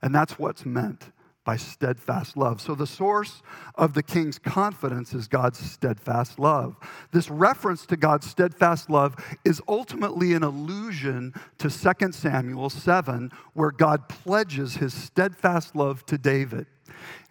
And 0.00 0.14
that's 0.14 0.38
what's 0.38 0.64
meant 0.64 1.10
by 1.48 1.56
steadfast 1.56 2.36
love. 2.36 2.60
So, 2.60 2.74
the 2.74 2.86
source 2.86 3.40
of 3.74 3.94
the 3.94 4.02
king's 4.02 4.38
confidence 4.38 5.14
is 5.14 5.28
God's 5.28 5.58
steadfast 5.58 6.38
love. 6.38 6.76
This 7.10 7.30
reference 7.30 7.86
to 7.86 7.96
God's 7.96 8.28
steadfast 8.28 8.90
love 8.90 9.16
is 9.46 9.62
ultimately 9.66 10.34
an 10.34 10.42
allusion 10.42 11.32
to 11.56 11.70
2 11.70 12.12
Samuel 12.12 12.68
7, 12.68 13.30
where 13.54 13.70
God 13.70 14.10
pledges 14.10 14.74
his 14.74 14.92
steadfast 14.92 15.74
love 15.74 16.04
to 16.04 16.18
David. 16.18 16.66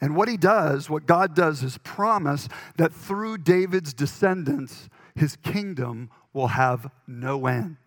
And 0.01 0.15
what 0.15 0.29
he 0.29 0.35
does, 0.35 0.89
what 0.89 1.05
God 1.05 1.35
does, 1.35 1.61
is 1.61 1.77
promise 1.77 2.49
that 2.77 2.91
through 2.91 3.37
David's 3.37 3.93
descendants, 3.93 4.89
his 5.13 5.35
kingdom 5.35 6.09
will 6.33 6.47
have 6.47 6.89
no 7.05 7.45
end. 7.45 7.77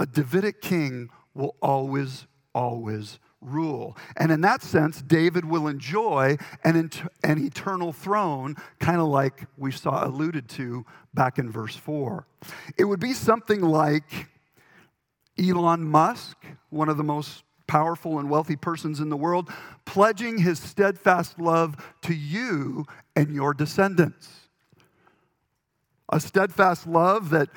A 0.00 0.06
Davidic 0.06 0.60
king 0.60 1.10
will 1.32 1.54
always, 1.62 2.26
always 2.52 3.20
rule. 3.40 3.96
And 4.16 4.32
in 4.32 4.40
that 4.42 4.62
sense, 4.62 5.00
David 5.02 5.44
will 5.44 5.68
enjoy 5.68 6.36
an, 6.64 6.90
an 7.22 7.44
eternal 7.44 7.92
throne, 7.92 8.56
kind 8.80 9.00
of 9.00 9.08
like 9.08 9.46
we 9.56 9.70
saw 9.70 10.06
alluded 10.06 10.48
to 10.50 10.84
back 11.14 11.38
in 11.38 11.50
verse 11.50 11.76
4. 11.76 12.26
It 12.76 12.84
would 12.84 13.00
be 13.00 13.12
something 13.12 13.60
like 13.60 14.28
Elon 15.38 15.84
Musk, 15.84 16.36
one 16.70 16.88
of 16.88 16.96
the 16.96 17.04
most 17.04 17.44
powerful 17.66 18.18
and 18.18 18.28
wealthy 18.28 18.56
persons 18.56 18.98
in 18.98 19.08
the 19.08 19.16
world, 19.16 19.50
pledging 19.84 20.38
his 20.38 20.58
steadfast 20.58 21.38
love 21.38 21.76
to 22.02 22.14
you 22.14 22.86
and 23.14 23.32
your 23.32 23.54
descendants. 23.54 24.48
A 26.10 26.18
steadfast 26.18 26.86
love 26.86 27.30
that 27.30 27.50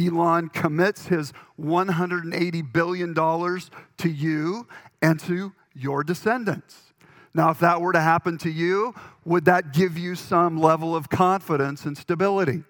Elon 0.00 0.48
commits 0.48 1.06
his 1.06 1.32
$180 1.60 2.72
billion 2.72 3.14
to 3.14 4.08
you 4.08 4.66
and 5.02 5.20
to 5.20 5.52
your 5.74 6.02
descendants. 6.02 6.92
Now, 7.34 7.50
if 7.50 7.60
that 7.60 7.80
were 7.80 7.92
to 7.92 8.00
happen 8.00 8.38
to 8.38 8.50
you, 8.50 8.94
would 9.24 9.44
that 9.44 9.72
give 9.72 9.96
you 9.96 10.14
some 10.14 10.58
level 10.58 10.96
of 10.96 11.08
confidence 11.08 11.84
and 11.84 11.96
stability? 11.96 12.64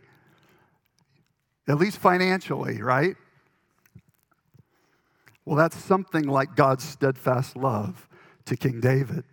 At 1.67 1.79
least 1.79 1.99
financially, 1.99 2.83
right? 2.83 3.17
Well, 5.45 5.57
that's 5.57 5.77
something 5.77 6.25
like 6.25 6.57
God's 6.57 6.85
steadfast 6.85 7.57
love 7.57 8.09
to 8.45 8.57
King 8.57 8.81
David. 8.81 9.25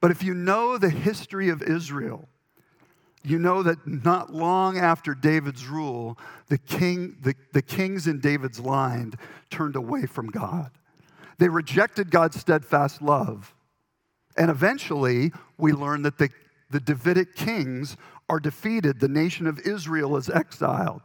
But 0.00 0.10
if 0.10 0.22
you 0.22 0.34
know 0.34 0.78
the 0.78 0.90
history 0.90 1.48
of 1.48 1.62
Israel, 1.62 2.28
you 3.26 3.38
know 3.38 3.62
that 3.62 3.86
not 3.86 4.32
long 4.32 4.78
after 4.78 5.14
David's 5.14 5.66
rule, 5.66 6.16
the, 6.48 6.58
king, 6.58 7.16
the, 7.22 7.34
the 7.52 7.62
kings 7.62 8.06
in 8.06 8.20
David's 8.20 8.60
line 8.60 9.14
turned 9.50 9.74
away 9.74 10.06
from 10.06 10.28
God. 10.28 10.70
They 11.38 11.48
rejected 11.48 12.10
God's 12.10 12.38
steadfast 12.38 13.02
love. 13.02 13.54
And 14.36 14.50
eventually, 14.50 15.32
we 15.58 15.72
learn 15.72 16.02
that 16.02 16.18
the, 16.18 16.30
the 16.70 16.80
Davidic 16.80 17.34
kings 17.34 17.96
are 18.28 18.38
defeated. 18.38 19.00
The 19.00 19.08
nation 19.08 19.46
of 19.46 19.58
Israel 19.60 20.16
is 20.16 20.30
exiled. 20.30 21.02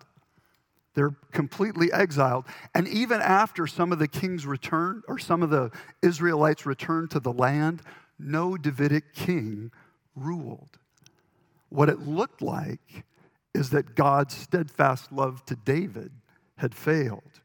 They're 0.93 1.15
completely 1.31 1.91
exiled. 1.91 2.45
And 2.75 2.87
even 2.87 3.21
after 3.21 3.65
some 3.65 3.91
of 3.91 3.99
the 3.99 4.07
kings 4.07 4.45
returned, 4.45 5.03
or 5.07 5.17
some 5.17 5.41
of 5.41 5.49
the 5.49 5.71
Israelites 6.01 6.65
returned 6.65 7.11
to 7.11 7.19
the 7.19 7.31
land, 7.31 7.81
no 8.19 8.57
Davidic 8.57 9.13
king 9.13 9.71
ruled. 10.15 10.77
What 11.71 11.87
it 11.87 12.05
looked 12.05 12.41
like 12.41 13.05
is 13.53 13.69
that 13.69 13.95
God's 13.95 14.35
steadfast 14.35 15.11
love 15.11 15.45
to 15.45 15.55
David 15.55 16.11
had 16.57 16.75
failed. 16.75 17.41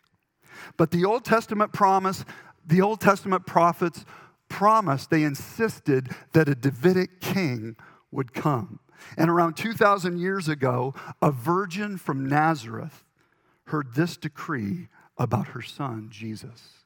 But 0.76 0.90
the 0.90 1.04
Old 1.04 1.24
Testament 1.24 1.72
promise, 1.72 2.24
the 2.66 2.82
Old 2.82 3.00
Testament 3.00 3.46
prophets 3.46 4.04
promised, 4.48 5.10
they 5.10 5.22
insisted 5.22 6.10
that 6.32 6.48
a 6.48 6.56
Davidic 6.56 7.20
king 7.20 7.76
would 8.10 8.34
come. 8.34 8.80
And 9.16 9.30
around 9.30 9.56
2,000 9.56 10.18
years 10.18 10.48
ago, 10.48 10.92
a 11.22 11.30
virgin 11.30 11.96
from 11.96 12.28
Nazareth 12.28 13.04
heard 13.66 13.94
this 13.94 14.16
decree 14.16 14.88
about 15.18 15.48
her 15.48 15.62
son, 15.62 16.08
Jesus. 16.10 16.84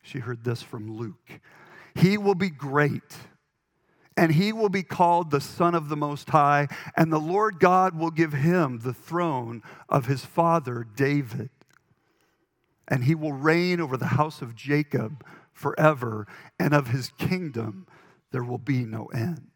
She 0.00 0.20
heard 0.20 0.44
this 0.44 0.62
from 0.62 0.96
Luke 0.96 1.40
He 1.94 2.16
will 2.16 2.34
be 2.34 2.48
great 2.48 3.16
and 4.20 4.32
he 4.32 4.52
will 4.52 4.68
be 4.68 4.82
called 4.82 5.30
the 5.30 5.40
Son 5.40 5.74
of 5.74 5.88
the 5.88 5.96
Most 5.96 6.28
High, 6.28 6.68
and 6.94 7.10
the 7.10 7.18
Lord 7.18 7.58
God 7.58 7.98
will 7.98 8.10
give 8.10 8.34
him 8.34 8.80
the 8.80 8.92
throne 8.92 9.62
of 9.88 10.04
his 10.04 10.26
father 10.26 10.86
David. 10.94 11.48
And 12.86 13.04
he 13.04 13.14
will 13.14 13.32
reign 13.32 13.80
over 13.80 13.96
the 13.96 14.08
house 14.08 14.42
of 14.42 14.54
Jacob 14.54 15.24
forever, 15.54 16.26
and 16.58 16.74
of 16.74 16.88
his 16.88 17.08
kingdom 17.16 17.86
there 18.30 18.44
will 18.44 18.58
be 18.58 18.84
no 18.84 19.06
end. 19.06 19.52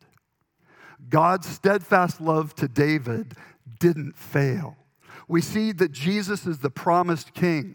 God's 1.11 1.47
steadfast 1.47 2.19
love 2.19 2.55
to 2.55 2.67
David 2.67 3.35
didn't 3.79 4.17
fail. 4.17 4.79
We 5.29 5.43
see 5.43 5.73
that 5.73 5.93
Jesus 5.93 6.47
is 6.47 6.61
the 6.61 6.71
promised 6.71 7.35
king. 7.35 7.75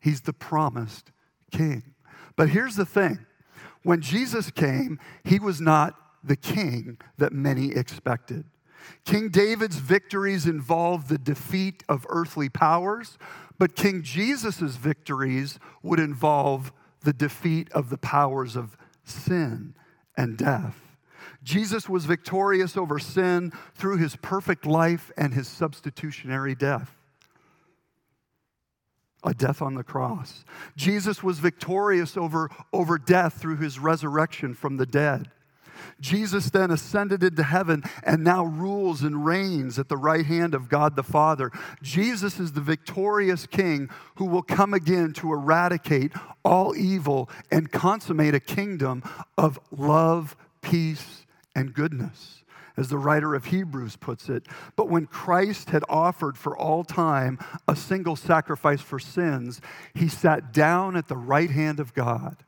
He's 0.00 0.22
the 0.22 0.32
promised 0.32 1.12
king. 1.52 1.94
But 2.34 2.48
here's 2.48 2.74
the 2.74 2.84
thing 2.84 3.24
when 3.88 4.02
Jesus 4.02 4.50
came, 4.50 5.00
he 5.24 5.38
was 5.38 5.62
not 5.62 5.94
the 6.22 6.36
king 6.36 6.98
that 7.16 7.32
many 7.32 7.72
expected. 7.72 8.44
King 9.06 9.30
David's 9.30 9.76
victories 9.76 10.44
involved 10.44 11.08
the 11.08 11.16
defeat 11.16 11.84
of 11.88 12.04
earthly 12.10 12.50
powers, 12.50 13.16
but 13.58 13.74
King 13.74 14.02
Jesus' 14.02 14.76
victories 14.76 15.58
would 15.82 15.98
involve 15.98 16.70
the 17.00 17.14
defeat 17.14 17.72
of 17.72 17.88
the 17.88 17.96
powers 17.96 18.56
of 18.56 18.76
sin 19.04 19.74
and 20.18 20.36
death. 20.36 20.98
Jesus 21.42 21.88
was 21.88 22.04
victorious 22.04 22.76
over 22.76 22.98
sin 22.98 23.54
through 23.74 23.96
his 23.96 24.16
perfect 24.16 24.66
life 24.66 25.10
and 25.16 25.32
his 25.32 25.48
substitutionary 25.48 26.54
death 26.54 26.97
a 29.24 29.34
death 29.34 29.60
on 29.60 29.74
the 29.74 29.82
cross. 29.82 30.44
Jesus 30.76 31.22
was 31.22 31.38
victorious 31.38 32.16
over, 32.16 32.50
over 32.72 32.98
death 32.98 33.34
through 33.34 33.56
his 33.56 33.78
resurrection 33.78 34.54
from 34.54 34.76
the 34.76 34.86
dead. 34.86 35.30
Jesus 36.00 36.50
then 36.50 36.70
ascended 36.70 37.22
into 37.22 37.42
heaven 37.42 37.82
and 38.02 38.22
now 38.22 38.44
rules 38.44 39.02
and 39.02 39.24
reigns 39.24 39.78
at 39.78 39.88
the 39.88 39.96
right 39.96 40.24
hand 40.24 40.54
of 40.54 40.68
God 40.68 40.96
the 40.96 41.02
Father. 41.02 41.50
Jesus 41.82 42.38
is 42.38 42.52
the 42.52 42.60
victorious 42.60 43.46
King 43.46 43.88
who 44.16 44.24
will 44.24 44.42
come 44.42 44.74
again 44.74 45.12
to 45.14 45.32
eradicate 45.32 46.12
all 46.44 46.76
evil 46.76 47.28
and 47.50 47.70
consummate 47.70 48.34
a 48.34 48.40
kingdom 48.40 49.02
of 49.36 49.58
love, 49.70 50.36
peace, 50.62 51.26
and 51.54 51.74
goodness 51.74 52.38
as 52.78 52.88
the 52.88 52.96
writer 52.96 53.34
of 53.34 53.46
Hebrews 53.46 53.96
puts 53.96 54.28
it. 54.28 54.46
But 54.76 54.88
when 54.88 55.06
Christ 55.06 55.70
had 55.70 55.82
offered 55.88 56.38
for 56.38 56.56
all 56.56 56.84
time 56.84 57.38
a 57.66 57.74
single 57.74 58.14
sacrifice 58.14 58.80
for 58.80 59.00
sins, 59.00 59.60
he 59.94 60.08
sat 60.08 60.52
down 60.52 60.96
at 60.96 61.08
the 61.08 61.16
right 61.16 61.50
hand 61.50 61.80
of 61.80 61.92
God, 61.92 62.44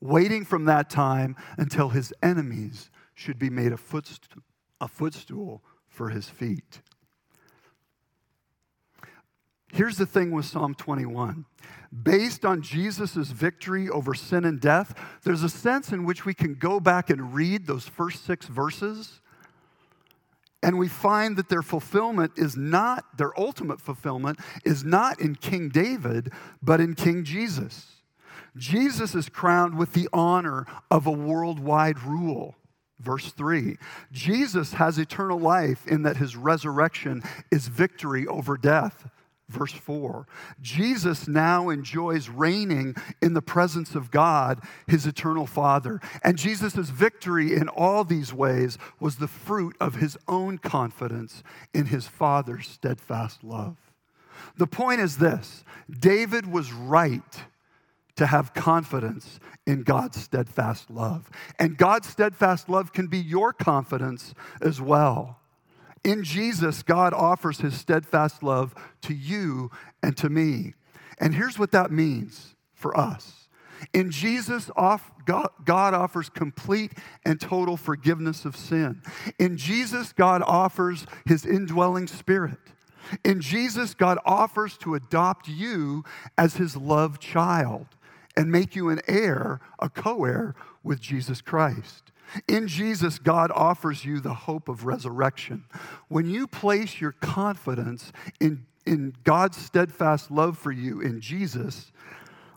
waiting 0.00 0.44
from 0.44 0.66
that 0.66 0.88
time 0.88 1.34
until 1.58 1.88
his 1.88 2.14
enemies 2.22 2.88
should 3.14 3.38
be 3.38 3.50
made 3.50 3.72
a 3.72 3.76
footstool, 3.76 4.44
a 4.80 4.86
footstool 4.86 5.60
for 5.88 6.10
his 6.10 6.28
feet. 6.28 6.80
Here's 9.72 9.96
the 9.96 10.06
thing 10.06 10.30
with 10.30 10.44
Psalm 10.44 10.74
21. 10.74 11.46
Based 12.02 12.44
on 12.44 12.62
Jesus' 12.62 13.30
victory 13.30 13.88
over 13.88 14.14
sin 14.14 14.44
and 14.44 14.60
death, 14.60 14.94
there's 15.24 15.42
a 15.42 15.48
sense 15.48 15.92
in 15.92 16.04
which 16.04 16.24
we 16.24 16.32
can 16.32 16.54
go 16.54 16.78
back 16.78 17.10
and 17.10 17.34
read 17.34 17.66
those 17.66 17.88
first 17.88 18.24
six 18.24 18.46
verses 18.46 19.20
and 20.62 20.78
we 20.78 20.88
find 20.88 21.36
that 21.36 21.48
their 21.48 21.62
fulfillment 21.62 22.32
is 22.36 22.56
not, 22.56 23.16
their 23.18 23.38
ultimate 23.38 23.80
fulfillment 23.80 24.38
is 24.64 24.84
not 24.84 25.20
in 25.20 25.34
King 25.34 25.68
David, 25.68 26.32
but 26.62 26.80
in 26.80 26.94
King 26.94 27.24
Jesus. 27.24 28.02
Jesus 28.56 29.14
is 29.14 29.28
crowned 29.28 29.76
with 29.76 29.92
the 29.92 30.08
honor 30.12 30.66
of 30.90 31.06
a 31.06 31.10
worldwide 31.10 32.02
rule. 32.02 32.56
Verse 33.00 33.32
3 33.32 33.78
Jesus 34.12 34.74
has 34.74 34.98
eternal 34.98 35.38
life 35.38 35.86
in 35.86 36.02
that 36.02 36.18
his 36.18 36.36
resurrection 36.36 37.22
is 37.50 37.66
victory 37.66 38.26
over 38.26 38.56
death. 38.56 39.08
Verse 39.52 39.72
4 39.72 40.26
Jesus 40.60 41.28
now 41.28 41.68
enjoys 41.68 42.28
reigning 42.28 42.94
in 43.20 43.34
the 43.34 43.42
presence 43.42 43.94
of 43.94 44.10
God, 44.10 44.60
his 44.86 45.06
eternal 45.06 45.46
Father. 45.46 46.00
And 46.24 46.38
Jesus' 46.38 46.88
victory 46.88 47.54
in 47.54 47.68
all 47.68 48.02
these 48.02 48.32
ways 48.32 48.78
was 48.98 49.16
the 49.16 49.28
fruit 49.28 49.76
of 49.78 49.96
his 49.96 50.16
own 50.26 50.56
confidence 50.58 51.42
in 51.74 51.86
his 51.86 52.06
Father's 52.06 52.66
steadfast 52.66 53.44
love. 53.44 53.76
The 54.56 54.66
point 54.66 55.00
is 55.00 55.18
this 55.18 55.64
David 55.90 56.50
was 56.50 56.72
right 56.72 57.44
to 58.16 58.26
have 58.26 58.54
confidence 58.54 59.38
in 59.66 59.82
God's 59.82 60.22
steadfast 60.22 60.90
love. 60.90 61.30
And 61.58 61.76
God's 61.76 62.08
steadfast 62.08 62.68
love 62.68 62.92
can 62.92 63.06
be 63.06 63.18
your 63.18 63.52
confidence 63.52 64.34
as 64.60 64.80
well. 64.80 65.41
In 66.04 66.24
Jesus, 66.24 66.82
God 66.82 67.14
offers 67.14 67.58
his 67.58 67.74
steadfast 67.74 68.42
love 68.42 68.74
to 69.02 69.14
you 69.14 69.70
and 70.02 70.16
to 70.16 70.28
me. 70.28 70.74
And 71.18 71.34
here's 71.34 71.58
what 71.58 71.70
that 71.72 71.90
means 71.92 72.56
for 72.74 72.96
us 72.98 73.48
In 73.94 74.10
Jesus, 74.10 74.70
God 74.76 75.50
offers 75.66 76.28
complete 76.28 76.92
and 77.24 77.40
total 77.40 77.76
forgiveness 77.76 78.44
of 78.44 78.56
sin. 78.56 79.02
In 79.38 79.56
Jesus, 79.56 80.12
God 80.12 80.42
offers 80.42 81.06
his 81.26 81.46
indwelling 81.46 82.06
spirit. 82.06 82.58
In 83.24 83.40
Jesus, 83.40 83.94
God 83.94 84.18
offers 84.24 84.76
to 84.78 84.94
adopt 84.94 85.48
you 85.48 86.04
as 86.38 86.56
his 86.56 86.76
loved 86.76 87.20
child 87.20 87.86
and 88.36 88.50
make 88.50 88.74
you 88.74 88.88
an 88.88 89.00
heir, 89.06 89.60
a 89.78 89.88
co 89.88 90.24
heir 90.24 90.54
with 90.82 91.00
Jesus 91.00 91.40
Christ. 91.40 92.11
In 92.48 92.68
Jesus, 92.68 93.18
God 93.18 93.50
offers 93.54 94.04
you 94.04 94.20
the 94.20 94.34
hope 94.34 94.68
of 94.68 94.84
resurrection. 94.84 95.64
When 96.08 96.28
you 96.28 96.46
place 96.46 97.00
your 97.00 97.12
confidence 97.12 98.12
in, 98.40 98.66
in 98.86 99.14
God's 99.24 99.56
steadfast 99.56 100.30
love 100.30 100.58
for 100.58 100.72
you 100.72 101.00
in 101.00 101.20
Jesus, 101.20 101.92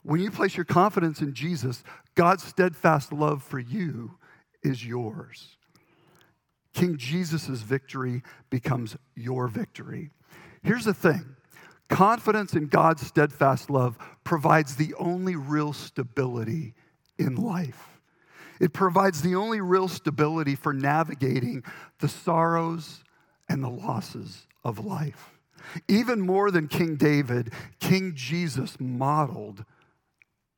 when 0.04 0.22
you 0.22 0.32
place 0.32 0.56
your 0.56 0.66
confidence 0.66 1.22
in 1.22 1.34
Jesus, 1.34 1.84
God's 2.14 2.44
steadfast 2.44 3.12
love 3.12 3.44
for 3.44 3.60
you 3.60 4.18
is 4.64 4.86
yours. 4.86 5.58
King 6.74 6.98
Jesus' 6.98 7.62
victory 7.62 8.22
becomes 8.50 8.98
your 9.16 9.48
victory. 9.48 10.12
Here's 10.62 10.86
the 10.86 10.94
thing 10.94 11.36
confidence 11.90 12.54
in 12.54 12.68
God's 12.68 13.06
steadfast 13.06 13.70
love 13.70 13.98
provides 14.24 14.76
the 14.76 14.94
only 14.96 15.36
real 15.36 15.74
stability 15.74 16.74
in 17.18 17.36
life. 17.36 17.95
It 18.60 18.74
provides 18.74 19.22
the 19.22 19.36
only 19.36 19.62
real 19.62 19.88
stability 19.88 20.56
for 20.56 20.74
navigating 20.74 21.64
the 22.00 22.08
sorrows 22.08 23.04
and 23.50 23.64
the 23.64 23.70
losses 23.70 24.48
of 24.64 24.86
life. 24.86 25.32
Even 25.88 26.22
more 26.22 26.52
than 26.52 26.68
King 26.68 26.96
David, 26.96 27.52
King 27.80 28.14
Jesus 28.16 28.78
modeled 28.80 29.66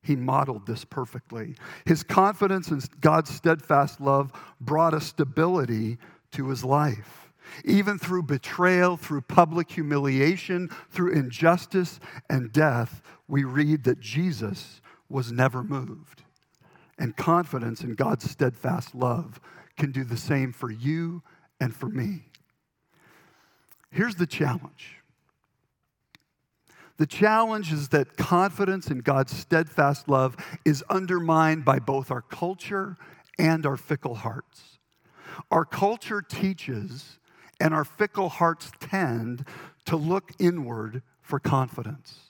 he 0.08 0.16
modeled 0.16 0.66
this 0.66 0.86
perfectly. 0.86 1.56
His 1.86 2.02
confidence 2.02 2.70
in 2.70 2.82
God's 3.02 3.30
steadfast 3.30 4.00
love 4.00 4.32
brought 4.62 4.94
a 4.94 5.02
stability 5.02 5.98
to 6.32 6.48
his 6.48 6.64
life. 6.64 7.34
Even 7.66 8.00
through 8.00 8.24
betrayal, 8.24 8.96
through 8.96 9.22
public 9.22 9.70
humiliation, 9.70 10.70
through 10.90 11.12
injustice 11.12 12.00
and 12.30 12.54
death, 12.54 13.02
we 13.28 13.44
read 13.44 13.84
that 13.84 14.00
Jesus 14.00 14.80
was 15.10 15.34
never 15.34 15.62
moved. 15.62 16.24
And 16.98 17.16
confidence 17.16 17.82
in 17.82 17.94
God's 17.94 18.30
steadfast 18.30 18.96
love 18.96 19.40
can 19.78 19.92
do 19.92 20.04
the 20.04 20.18
same 20.18 20.52
for 20.52 20.72
you 20.72 21.22
and 21.60 21.76
for 21.76 21.88
me. 21.88 22.24
Here's 23.92 24.16
the 24.16 24.28
challenge 24.28 24.98
the 26.98 27.06
challenge 27.06 27.72
is 27.72 27.90
that 27.90 28.18
confidence 28.18 28.90
in 28.90 29.00
God's 29.00 29.36
steadfast 29.36 30.10
love 30.10 30.36
is 30.66 30.84
undermined 30.90 31.64
by 31.64 31.78
both 31.78 32.10
our 32.10 32.24
culture 32.24 32.98
and 33.38 33.66
our 33.68 33.78
fickle 33.78 34.16
hearts. 34.16 34.80
Our 35.52 35.64
culture 35.64 36.24
teaches, 36.24 37.20
and 37.60 37.74
our 37.74 37.86
fickle 37.86 38.30
hearts 38.30 38.72
tend 38.80 39.46
to 39.86 39.96
look 39.96 40.32
inward 40.40 41.04
for 41.22 41.40
confidence. 41.40 42.27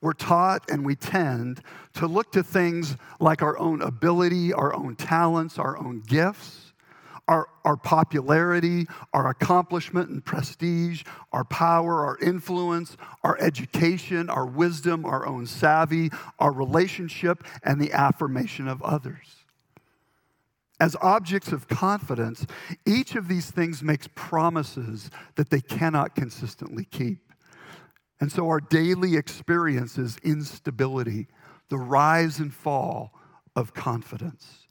We're 0.00 0.12
taught 0.12 0.70
and 0.70 0.84
we 0.84 0.94
tend 0.94 1.62
to 1.94 2.06
look 2.06 2.32
to 2.32 2.42
things 2.42 2.96
like 3.18 3.42
our 3.42 3.58
own 3.58 3.82
ability, 3.82 4.52
our 4.52 4.74
own 4.74 4.96
talents, 4.96 5.58
our 5.58 5.76
own 5.78 6.00
gifts 6.00 6.66
our, 7.28 7.48
our 7.64 7.76
popularity, 7.76 8.86
our 9.12 9.28
accomplishment 9.28 10.10
and 10.10 10.24
prestige, 10.24 11.02
our 11.32 11.44
power, 11.44 12.04
our 12.04 12.18
influence, 12.18 12.96
our 13.24 13.36
education, 13.40 14.30
our 14.30 14.46
wisdom, 14.46 15.04
our 15.04 15.26
own 15.26 15.46
savvy, 15.46 16.10
our 16.38 16.52
relationship, 16.52 17.44
and 17.62 17.80
the 17.80 17.92
affirmation 17.92 18.68
of 18.68 18.82
others. 18.82 19.44
As 20.78 20.94
objects 21.00 21.52
of 21.52 21.68
confidence, 21.68 22.46
each 22.84 23.16
of 23.16 23.28
these 23.28 23.50
things 23.50 23.82
makes 23.82 24.08
promises 24.14 25.10
that 25.36 25.50
they 25.50 25.60
cannot 25.60 26.14
consistently 26.14 26.84
keep. 26.84 27.25
And 28.20 28.32
so 28.32 28.48
our 28.48 28.60
daily 28.60 29.16
experience 29.16 29.98
is 29.98 30.16
instability, 30.22 31.28
the 31.68 31.76
rise 31.76 32.38
and 32.38 32.52
fall 32.52 33.12
of 33.54 33.74
confidence. 33.74 34.66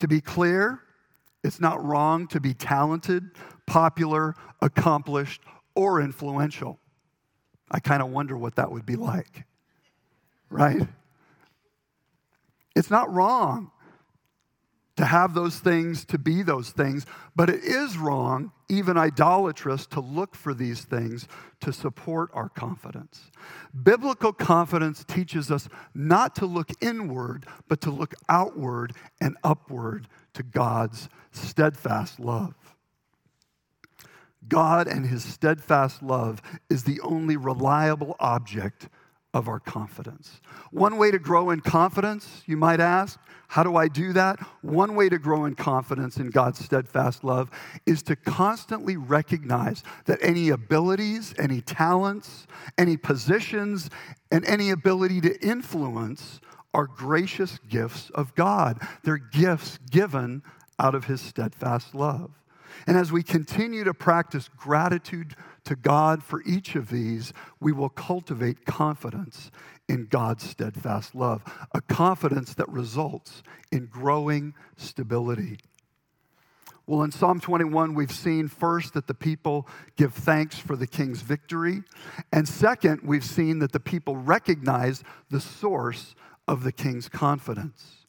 To 0.00 0.08
be 0.08 0.20
clear, 0.20 0.80
it's 1.44 1.60
not 1.60 1.82
wrong 1.84 2.26
to 2.28 2.40
be 2.40 2.54
talented, 2.54 3.30
popular, 3.66 4.34
accomplished, 4.60 5.42
or 5.74 6.00
influential. 6.00 6.80
I 7.70 7.80
kind 7.80 8.02
of 8.02 8.08
wonder 8.08 8.36
what 8.36 8.56
that 8.56 8.70
would 8.70 8.86
be 8.86 8.96
like, 8.96 9.44
right? 10.50 10.88
It's 12.74 12.90
not 12.90 13.12
wrong 13.12 13.70
to 14.96 15.04
have 15.04 15.34
those 15.34 15.58
things, 15.58 16.04
to 16.06 16.18
be 16.18 16.42
those 16.42 16.70
things, 16.70 17.04
but 17.34 17.50
it 17.50 17.62
is 17.62 17.98
wrong, 17.98 18.50
even 18.68 18.96
idolatrous, 18.96 19.86
to 19.86 20.00
look 20.00 20.34
for 20.34 20.54
these 20.54 20.82
things 20.82 21.28
to 21.60 21.72
support 21.72 22.30
our 22.32 22.48
confidence. 22.48 23.30
Biblical 23.82 24.32
confidence 24.32 25.04
teaches 25.04 25.50
us 25.50 25.68
not 25.94 26.34
to 26.36 26.46
look 26.46 26.70
inward, 26.80 27.46
but 27.68 27.80
to 27.82 27.90
look 27.90 28.14
outward 28.28 28.94
and 29.20 29.36
upward 29.44 30.08
to 30.32 30.42
God's 30.42 31.08
steadfast 31.30 32.18
love. 32.18 32.54
God 34.48 34.86
and 34.86 35.06
his 35.06 35.24
steadfast 35.24 36.02
love 36.02 36.40
is 36.70 36.84
the 36.84 37.00
only 37.00 37.36
reliable 37.36 38.16
object 38.18 38.88
of 39.36 39.48
our 39.48 39.60
confidence. 39.60 40.40
One 40.70 40.96
way 40.96 41.10
to 41.10 41.18
grow 41.18 41.50
in 41.50 41.60
confidence, 41.60 42.42
you 42.46 42.56
might 42.56 42.80
ask, 42.80 43.20
how 43.48 43.62
do 43.62 43.76
I 43.76 43.86
do 43.86 44.14
that? 44.14 44.40
One 44.62 44.96
way 44.96 45.10
to 45.10 45.18
grow 45.18 45.44
in 45.44 45.54
confidence 45.54 46.16
in 46.16 46.30
God's 46.30 46.64
steadfast 46.64 47.22
love 47.22 47.50
is 47.84 48.02
to 48.04 48.16
constantly 48.16 48.96
recognize 48.96 49.84
that 50.06 50.18
any 50.22 50.48
abilities, 50.48 51.34
any 51.38 51.60
talents, 51.60 52.46
any 52.78 52.96
positions, 52.96 53.90
and 54.32 54.44
any 54.46 54.70
ability 54.70 55.20
to 55.20 55.40
influence 55.46 56.40
are 56.72 56.86
gracious 56.86 57.58
gifts 57.68 58.10
of 58.10 58.34
God. 58.34 58.80
They're 59.04 59.18
gifts 59.18 59.78
given 59.90 60.42
out 60.78 60.94
of 60.94 61.04
His 61.04 61.20
steadfast 61.20 61.94
love. 61.94 62.30
And 62.86 62.96
as 62.96 63.12
we 63.12 63.22
continue 63.22 63.84
to 63.84 63.94
practice 63.94 64.48
gratitude 64.56 65.34
to 65.64 65.76
God 65.76 66.22
for 66.22 66.42
each 66.44 66.74
of 66.76 66.88
these, 66.90 67.32
we 67.60 67.72
will 67.72 67.88
cultivate 67.88 68.64
confidence 68.64 69.50
in 69.88 70.06
God's 70.06 70.48
steadfast 70.48 71.14
love, 71.14 71.42
a 71.72 71.80
confidence 71.80 72.54
that 72.54 72.68
results 72.68 73.42
in 73.70 73.86
growing 73.86 74.54
stability. 74.76 75.58
Well, 76.86 77.02
in 77.02 77.10
Psalm 77.10 77.40
21, 77.40 77.94
we've 77.94 78.12
seen 78.12 78.46
first 78.46 78.94
that 78.94 79.08
the 79.08 79.14
people 79.14 79.66
give 79.96 80.14
thanks 80.14 80.56
for 80.56 80.76
the 80.76 80.86
king's 80.86 81.20
victory. 81.20 81.82
And 82.32 82.48
second, 82.48 83.00
we've 83.02 83.24
seen 83.24 83.58
that 83.58 83.72
the 83.72 83.80
people 83.80 84.16
recognize 84.16 85.02
the 85.28 85.40
source 85.40 86.14
of 86.46 86.62
the 86.62 86.70
king's 86.70 87.08
confidence. 87.08 88.05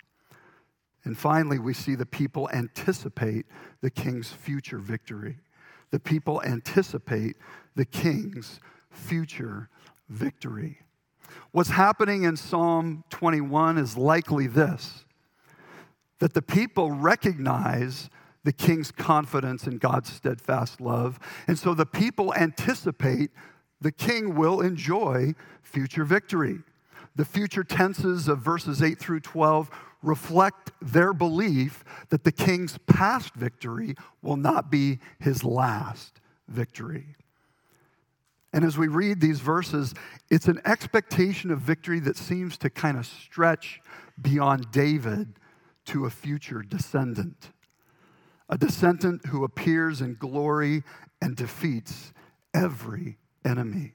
And 1.07 1.17
finally, 1.17 1.57
we 1.57 1.73
see 1.73 1.95
the 1.95 2.05
people 2.05 2.49
anticipate 2.51 3.45
the 3.79 3.89
king's 3.89 4.29
future 4.29 4.77
victory. 4.77 5.37
The 5.89 6.01
people 6.01 6.41
anticipate 6.43 7.37
the 7.77 7.85
king's 7.85 8.59
future 8.91 9.69
victory. 10.09 10.79
What's 11.53 11.69
happening 11.69 12.23
in 12.23 12.35
Psalm 12.35 13.05
21 13.09 13.77
is 13.77 13.95
likely 13.95 14.47
this 14.47 15.05
that 16.19 16.33
the 16.33 16.41
people 16.41 16.91
recognize 16.91 18.09
the 18.43 18.51
king's 18.51 18.91
confidence 18.91 19.65
in 19.65 19.77
God's 19.77 20.11
steadfast 20.11 20.81
love. 20.81 21.19
And 21.47 21.57
so 21.57 21.73
the 21.73 21.85
people 21.85 22.33
anticipate 22.33 23.29
the 23.79 23.93
king 23.93 24.35
will 24.35 24.59
enjoy 24.59 25.35
future 25.61 26.03
victory. 26.03 26.59
The 27.15 27.23
future 27.23 27.63
tenses 27.63 28.27
of 28.27 28.39
verses 28.39 28.81
8 28.81 28.99
through 28.99 29.21
12 29.21 29.71
reflect 30.01 30.71
their 30.81 31.13
belief 31.13 31.83
that 32.09 32.23
the 32.23 32.31
king's 32.31 32.77
past 32.85 33.33
victory 33.33 33.95
will 34.21 34.37
not 34.37 34.69
be 34.69 34.99
his 35.19 35.43
last 35.43 36.19
victory. 36.47 37.15
And 38.53 38.63
as 38.63 38.77
we 38.77 38.87
read 38.87 39.19
these 39.19 39.39
verses, 39.39 39.93
it's 40.29 40.47
an 40.47 40.61
expectation 40.65 41.51
of 41.51 41.59
victory 41.59 41.99
that 42.01 42.17
seems 42.17 42.57
to 42.59 42.69
kind 42.69 42.97
of 42.97 43.05
stretch 43.05 43.81
beyond 44.21 44.71
David 44.71 45.33
to 45.85 46.05
a 46.05 46.09
future 46.09 46.61
descendant. 46.61 47.51
A 48.49 48.57
descendant 48.57 49.25
who 49.27 49.43
appears 49.43 50.01
in 50.01 50.15
glory 50.15 50.83
and 51.21 51.35
defeats 51.35 52.13
every 52.53 53.17
enemy. 53.43 53.93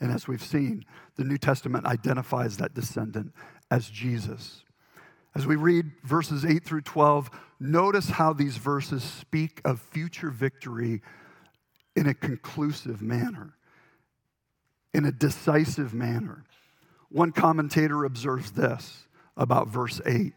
And 0.00 0.12
as 0.12 0.28
we've 0.28 0.42
seen, 0.42 0.84
the 1.16 1.24
New 1.24 1.38
Testament 1.38 1.86
identifies 1.86 2.58
that 2.58 2.74
descendant 2.74 3.32
as 3.70 3.88
Jesus. 3.88 4.62
As 5.36 5.46
we 5.46 5.56
read 5.56 5.90
verses 6.02 6.46
8 6.46 6.64
through 6.64 6.80
12, 6.80 7.28
notice 7.60 8.08
how 8.08 8.32
these 8.32 8.56
verses 8.56 9.02
speak 9.02 9.60
of 9.66 9.82
future 9.82 10.30
victory 10.30 11.02
in 11.94 12.06
a 12.06 12.14
conclusive 12.14 13.02
manner, 13.02 13.52
in 14.94 15.04
a 15.04 15.12
decisive 15.12 15.92
manner. 15.92 16.46
One 17.10 17.32
commentator 17.32 18.06
observes 18.06 18.52
this 18.52 19.06
about 19.36 19.68
verse 19.68 20.00
8. 20.06 20.32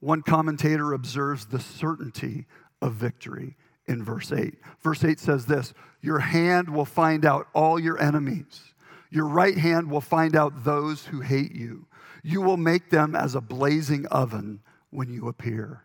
One 0.00 0.22
commentator 0.22 0.92
observes 0.92 1.46
the 1.46 1.60
certainty 1.60 2.46
of 2.82 2.94
victory 2.94 3.56
in 3.86 4.02
verse 4.02 4.32
8. 4.32 4.52
Verse 4.82 5.04
8 5.04 5.20
says 5.20 5.46
this 5.46 5.74
Your 6.00 6.18
hand 6.18 6.68
will 6.68 6.84
find 6.84 7.24
out 7.24 7.46
all 7.54 7.78
your 7.78 8.02
enemies, 8.02 8.74
your 9.10 9.28
right 9.28 9.56
hand 9.56 9.88
will 9.88 10.00
find 10.00 10.34
out 10.34 10.64
those 10.64 11.06
who 11.06 11.20
hate 11.20 11.52
you. 11.52 11.86
You 12.24 12.40
will 12.40 12.56
make 12.56 12.90
them 12.90 13.14
as 13.14 13.34
a 13.34 13.40
blazing 13.40 14.06
oven 14.06 14.60
when 14.90 15.12
you 15.12 15.28
appear. 15.28 15.82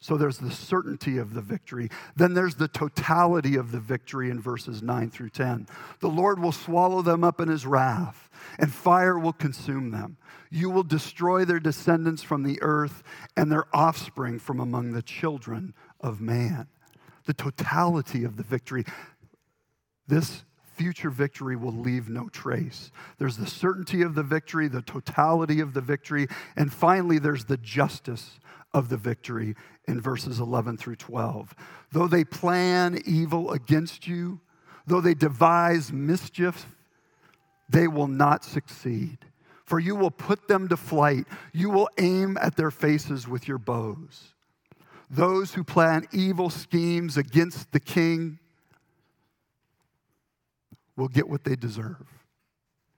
So 0.00 0.16
there's 0.16 0.38
the 0.38 0.50
certainty 0.50 1.18
of 1.18 1.34
the 1.34 1.40
victory. 1.40 1.90
Then 2.16 2.34
there's 2.34 2.56
the 2.56 2.68
totality 2.68 3.56
of 3.56 3.72
the 3.72 3.80
victory 3.80 4.30
in 4.30 4.40
verses 4.40 4.82
9 4.82 5.10
through 5.10 5.30
10. 5.30 5.66
The 6.00 6.08
Lord 6.08 6.40
will 6.40 6.52
swallow 6.52 7.02
them 7.02 7.24
up 7.24 7.40
in 7.40 7.48
his 7.48 7.66
wrath, 7.66 8.28
and 8.58 8.72
fire 8.72 9.18
will 9.18 9.32
consume 9.32 9.90
them. 9.90 10.16
You 10.50 10.70
will 10.70 10.84
destroy 10.84 11.44
their 11.44 11.60
descendants 11.60 12.22
from 12.22 12.42
the 12.42 12.60
earth 12.62 13.02
and 13.36 13.50
their 13.50 13.66
offspring 13.72 14.38
from 14.38 14.60
among 14.60 14.92
the 14.92 15.02
children 15.02 15.74
of 16.00 16.20
man. 16.20 16.68
The 17.26 17.34
totality 17.34 18.24
of 18.24 18.36
the 18.36 18.44
victory. 18.44 18.84
This 20.06 20.42
future 20.78 21.10
victory 21.10 21.56
will 21.56 21.72
leave 21.72 22.08
no 22.08 22.28
trace. 22.28 22.92
There's 23.18 23.36
the 23.36 23.46
certainty 23.46 24.02
of 24.02 24.14
the 24.14 24.22
victory, 24.22 24.68
the 24.68 24.82
totality 24.82 25.60
of 25.60 25.74
the 25.74 25.80
victory, 25.80 26.28
and 26.56 26.72
finally, 26.72 27.18
there's 27.18 27.44
the 27.44 27.56
justice 27.56 28.38
of 28.72 28.88
the 28.88 28.96
victory 28.96 29.56
in 29.88 30.00
verses 30.00 30.38
11 30.38 30.76
through 30.76 30.96
12. 30.96 31.54
Though 31.92 32.06
they 32.06 32.24
plan 32.24 33.00
evil 33.04 33.50
against 33.50 34.06
you, 34.06 34.40
though 34.86 35.00
they 35.00 35.14
devise 35.14 35.92
mischief, 35.92 36.66
they 37.68 37.88
will 37.88 38.06
not 38.06 38.44
succeed. 38.44 39.18
For 39.64 39.78
you 39.78 39.96
will 39.96 40.10
put 40.10 40.48
them 40.48 40.68
to 40.68 40.76
flight. 40.76 41.26
You 41.52 41.68
will 41.68 41.90
aim 41.98 42.38
at 42.40 42.56
their 42.56 42.70
faces 42.70 43.28
with 43.28 43.46
your 43.46 43.58
bows. 43.58 44.34
Those 45.10 45.54
who 45.54 45.64
plan 45.64 46.06
evil 46.12 46.48
schemes 46.48 47.16
against 47.16 47.72
the 47.72 47.80
king 47.80 48.38
will 50.98 51.08
get 51.08 51.28
what 51.28 51.44
they 51.44 51.56
deserve 51.56 52.06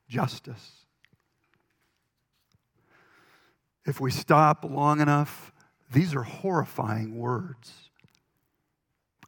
justice. 0.08 0.86
If 3.86 4.00
we 4.00 4.10
stop 4.10 4.64
long 4.64 5.00
enough 5.00 5.52
these 5.92 6.14
are 6.14 6.22
horrifying 6.22 7.18
words. 7.18 7.90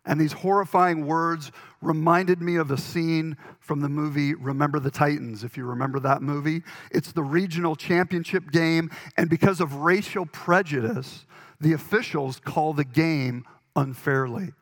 And 0.05 0.21
these 0.21 0.33
horrifying 0.33 1.07
words 1.07 1.53
reminded 1.81 2.41
me 2.41 2.57
of 2.57 2.71
a 2.71 2.77
scene 2.77 3.37
from 3.61 3.81
the 3.81 3.89
movie 3.89 4.35
Remember 4.35 4.81
the 4.81 4.91
Titans, 4.91 5.45
if 5.45 5.57
you 5.57 5.65
remember 5.65 6.01
that 6.01 6.23
movie. 6.23 6.63
It's 6.91 7.13
the 7.13 7.23
regional 7.23 7.77
championship 7.77 8.51
game, 8.51 8.91
and 9.17 9.31
because 9.31 9.61
of 9.61 9.77
racial 9.77 10.27
prejudice, 10.27 11.25
the 11.61 11.73
officials 11.73 12.41
call 12.41 12.73
the 12.73 12.85
game 12.85 13.45
unfairly. 13.77 14.53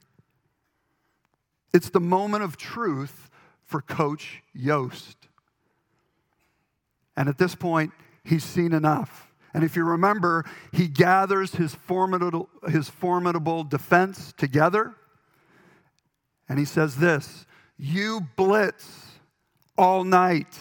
It's 1.73 1.91
the 1.91 2.01
moment 2.01 2.45
of 2.45 2.57
truth 2.59 3.30
for 3.71 3.81
Coach 3.81 4.43
Yoast. 4.57 5.15
And 7.17 7.29
at 7.29 7.39
this 7.39 7.55
point, 7.55 7.93
he's 8.25 8.43
seen 8.43 8.73
enough. 8.73 9.29
And 9.55 9.63
if 9.63 9.77
you 9.77 9.85
remember, 9.85 10.45
he 10.73 10.89
gathers 10.89 11.55
his 11.55 11.75
formidable, 11.75 12.49
his 12.69 12.89
formidable 12.89 13.63
defense 13.63 14.35
together. 14.37 14.95
And 16.49 16.59
he 16.59 16.65
says 16.65 16.97
this 16.97 17.47
You 17.79 18.27
blitz 18.37 19.07
all 19.79 20.03
night. 20.03 20.59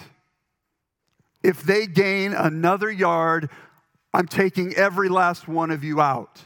If 1.41 1.63
they 1.63 1.87
gain 1.87 2.33
another 2.33 2.91
yard, 2.91 3.49
I'm 4.13 4.27
taking 4.27 4.75
every 4.75 5.09
last 5.09 5.47
one 5.47 5.71
of 5.71 5.83
you 5.83 6.01
out. 6.01 6.41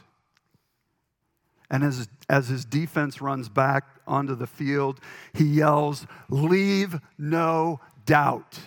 And 1.70 1.82
as, 1.82 2.08
as 2.28 2.48
his 2.48 2.64
defense 2.64 3.20
runs 3.20 3.48
back 3.48 3.84
onto 4.06 4.34
the 4.34 4.46
field, 4.46 5.00
he 5.32 5.44
yells, 5.44 6.06
Leave 6.28 7.00
no 7.18 7.80
doubt. 8.04 8.58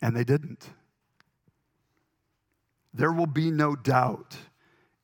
And 0.00 0.16
they 0.16 0.24
didn't. 0.24 0.68
There 2.92 3.12
will 3.12 3.26
be 3.26 3.50
no 3.50 3.74
doubt 3.74 4.36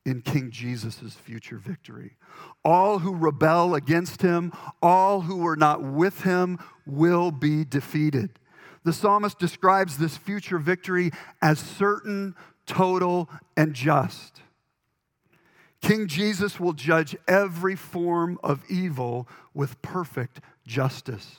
in 0.05 0.21
King 0.21 0.49
Jesus' 0.51 1.13
future 1.13 1.57
victory. 1.57 2.15
All 2.63 2.99
who 2.99 3.13
rebel 3.13 3.75
against 3.75 4.21
him, 4.21 4.53
all 4.81 5.21
who 5.21 5.45
are 5.45 5.55
not 5.55 5.83
with 5.83 6.21
him, 6.21 6.59
will 6.85 7.31
be 7.31 7.65
defeated. 7.65 8.39
The 8.83 8.93
psalmist 8.93 9.37
describes 9.37 9.97
this 9.97 10.17
future 10.17 10.57
victory 10.57 11.11
as 11.41 11.59
certain, 11.59 12.35
total, 12.65 13.29
and 13.55 13.73
just. 13.73 14.41
King 15.81 16.07
Jesus 16.07 16.59
will 16.59 16.73
judge 16.73 17.15
every 17.27 17.75
form 17.75 18.39
of 18.43 18.63
evil 18.69 19.27
with 19.53 19.81
perfect 19.81 20.39
justice. 20.65 21.37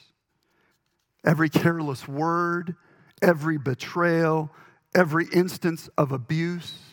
Every 1.24 1.48
careless 1.48 2.08
word, 2.08 2.74
every 3.22 3.56
betrayal, 3.56 4.50
every 4.94 5.26
instance 5.32 5.88
of 5.96 6.10
abuse 6.10 6.92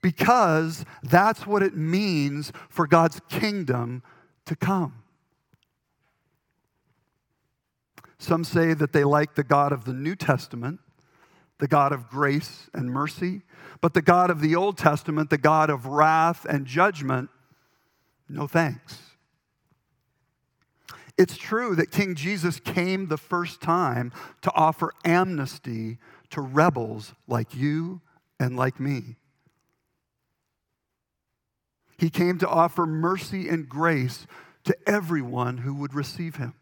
because 0.00 0.84
that's 1.02 1.46
what 1.46 1.62
it 1.62 1.76
means 1.76 2.52
for 2.68 2.86
God's 2.86 3.20
kingdom 3.28 4.02
to 4.46 4.56
come. 4.56 5.02
Some 8.18 8.44
say 8.44 8.74
that 8.74 8.92
they 8.92 9.04
like 9.04 9.34
the 9.34 9.44
God 9.44 9.72
of 9.72 9.84
the 9.84 9.92
New 9.92 10.16
Testament, 10.16 10.80
the 11.58 11.68
God 11.68 11.92
of 11.92 12.08
grace 12.08 12.68
and 12.72 12.90
mercy, 12.90 13.42
but 13.80 13.94
the 13.94 14.02
God 14.02 14.30
of 14.30 14.40
the 14.40 14.56
Old 14.56 14.78
Testament, 14.78 15.30
the 15.30 15.38
God 15.38 15.70
of 15.70 15.86
wrath 15.86 16.44
and 16.44 16.66
judgment, 16.66 17.30
no 18.28 18.46
thanks. 18.46 18.98
It's 21.16 21.36
true 21.36 21.74
that 21.74 21.90
King 21.90 22.14
Jesus 22.14 22.60
came 22.60 23.08
the 23.08 23.16
first 23.16 23.60
time 23.60 24.12
to 24.42 24.52
offer 24.54 24.92
amnesty 25.04 25.98
to 26.30 26.40
rebels 26.40 27.12
like 27.26 27.54
you 27.54 28.00
and 28.38 28.56
like 28.56 28.78
me. 28.78 29.16
He 31.98 32.10
came 32.10 32.38
to 32.38 32.48
offer 32.48 32.86
mercy 32.86 33.48
and 33.48 33.68
grace 33.68 34.28
to 34.64 34.76
everyone 34.86 35.58
who 35.58 35.74
would 35.74 35.94
receive 35.94 36.36
him. 36.36 36.54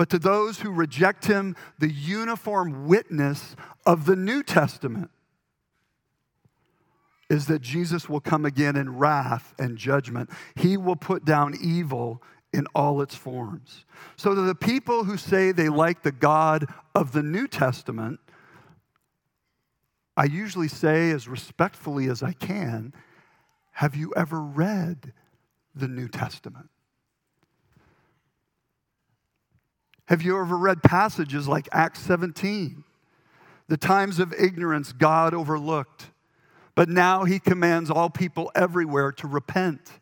But 0.00 0.08
to 0.08 0.18
those 0.18 0.60
who 0.60 0.70
reject 0.70 1.26
him, 1.26 1.54
the 1.78 1.92
uniform 1.92 2.86
witness 2.86 3.54
of 3.84 4.06
the 4.06 4.16
New 4.16 4.42
Testament 4.42 5.10
is 7.28 7.48
that 7.48 7.60
Jesus 7.60 8.08
will 8.08 8.22
come 8.22 8.46
again 8.46 8.76
in 8.76 8.96
wrath 8.96 9.54
and 9.58 9.76
judgment. 9.76 10.30
He 10.56 10.78
will 10.78 10.96
put 10.96 11.26
down 11.26 11.54
evil 11.60 12.22
in 12.50 12.66
all 12.74 13.02
its 13.02 13.14
forms. 13.14 13.84
So 14.16 14.34
that 14.34 14.40
the 14.40 14.54
people 14.54 15.04
who 15.04 15.18
say 15.18 15.52
they 15.52 15.68
like 15.68 16.02
the 16.02 16.12
God 16.12 16.64
of 16.94 17.12
the 17.12 17.22
New 17.22 17.46
Testament, 17.46 18.20
I 20.16 20.24
usually 20.24 20.68
say 20.68 21.10
as 21.10 21.28
respectfully 21.28 22.08
as 22.08 22.22
I 22.22 22.32
can, 22.32 22.94
have 23.72 23.94
you 23.94 24.14
ever 24.16 24.40
read 24.40 25.12
the 25.74 25.88
New 25.88 26.08
Testament? 26.08 26.70
Have 30.10 30.22
you 30.22 30.40
ever 30.40 30.58
read 30.58 30.82
passages 30.82 31.46
like 31.46 31.68
Acts 31.70 32.00
17? 32.00 32.82
The 33.68 33.76
times 33.76 34.18
of 34.18 34.34
ignorance 34.36 34.92
God 34.92 35.32
overlooked, 35.32 36.10
but 36.74 36.88
now 36.88 37.22
he 37.22 37.38
commands 37.38 37.92
all 37.92 38.10
people 38.10 38.50
everywhere 38.56 39.12
to 39.12 39.28
repent 39.28 40.00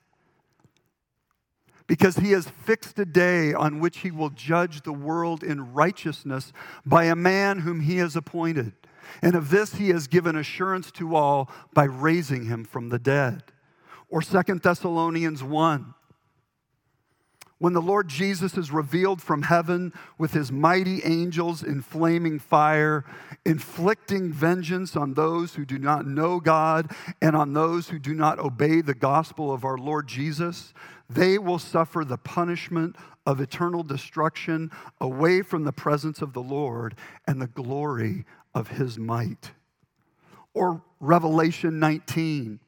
because 1.86 2.16
he 2.16 2.30
has 2.30 2.48
fixed 2.48 2.98
a 2.98 3.04
day 3.04 3.52
on 3.52 3.80
which 3.80 3.98
he 3.98 4.10
will 4.10 4.30
judge 4.30 4.80
the 4.80 4.94
world 4.94 5.44
in 5.44 5.74
righteousness 5.74 6.54
by 6.86 7.04
a 7.04 7.14
man 7.14 7.58
whom 7.58 7.80
he 7.80 7.98
has 7.98 8.16
appointed. 8.16 8.72
And 9.20 9.34
of 9.34 9.50
this 9.50 9.74
he 9.74 9.90
has 9.90 10.06
given 10.06 10.36
assurance 10.36 10.90
to 10.92 11.16
all 11.16 11.50
by 11.74 11.84
raising 11.84 12.46
him 12.46 12.64
from 12.64 12.88
the 12.88 12.98
dead. 12.98 13.42
Or 14.08 14.22
Second 14.22 14.62
Thessalonians 14.62 15.42
1 15.42 15.94
when 17.58 17.72
the 17.72 17.82
Lord 17.82 18.08
Jesus 18.08 18.56
is 18.56 18.70
revealed 18.70 19.20
from 19.20 19.42
heaven 19.42 19.92
with 20.16 20.32
his 20.32 20.52
mighty 20.52 21.04
angels 21.04 21.62
in 21.62 21.82
flaming 21.82 22.38
fire, 22.38 23.04
inflicting 23.44 24.32
vengeance 24.32 24.94
on 24.94 25.14
those 25.14 25.54
who 25.54 25.64
do 25.64 25.78
not 25.78 26.06
know 26.06 26.38
God 26.38 26.92
and 27.20 27.34
on 27.34 27.52
those 27.52 27.88
who 27.88 27.98
do 27.98 28.14
not 28.14 28.38
obey 28.38 28.80
the 28.80 28.94
gospel 28.94 29.52
of 29.52 29.64
our 29.64 29.76
Lord 29.76 30.06
Jesus, 30.06 30.72
they 31.10 31.36
will 31.36 31.58
suffer 31.58 32.04
the 32.04 32.18
punishment 32.18 32.94
of 33.26 33.40
eternal 33.40 33.82
destruction 33.82 34.70
away 35.00 35.42
from 35.42 35.64
the 35.64 35.72
presence 35.72 36.22
of 36.22 36.32
the 36.32 36.42
Lord 36.42 36.94
and 37.26 37.42
the 37.42 37.48
glory 37.48 38.24
of 38.54 38.68
his 38.68 38.98
might. 38.98 39.50
Or 40.54 40.82
Revelation 41.00 41.78
19. 41.78 42.60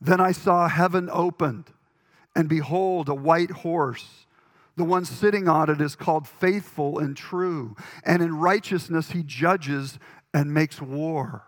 Then 0.00 0.20
I 0.20 0.32
saw 0.32 0.68
heaven 0.68 1.08
opened 1.12 1.72
and 2.34 2.48
behold, 2.48 3.08
a 3.08 3.14
white 3.14 3.50
horse. 3.50 4.26
The 4.76 4.84
one 4.84 5.04
sitting 5.04 5.48
on 5.48 5.68
it 5.68 5.80
is 5.80 5.96
called 5.96 6.26
faithful 6.26 6.98
and 6.98 7.16
true, 7.16 7.76
and 8.04 8.22
in 8.22 8.36
righteousness 8.36 9.10
he 9.10 9.22
judges 9.22 9.98
and 10.32 10.54
makes 10.54 10.80
war. 10.80 11.44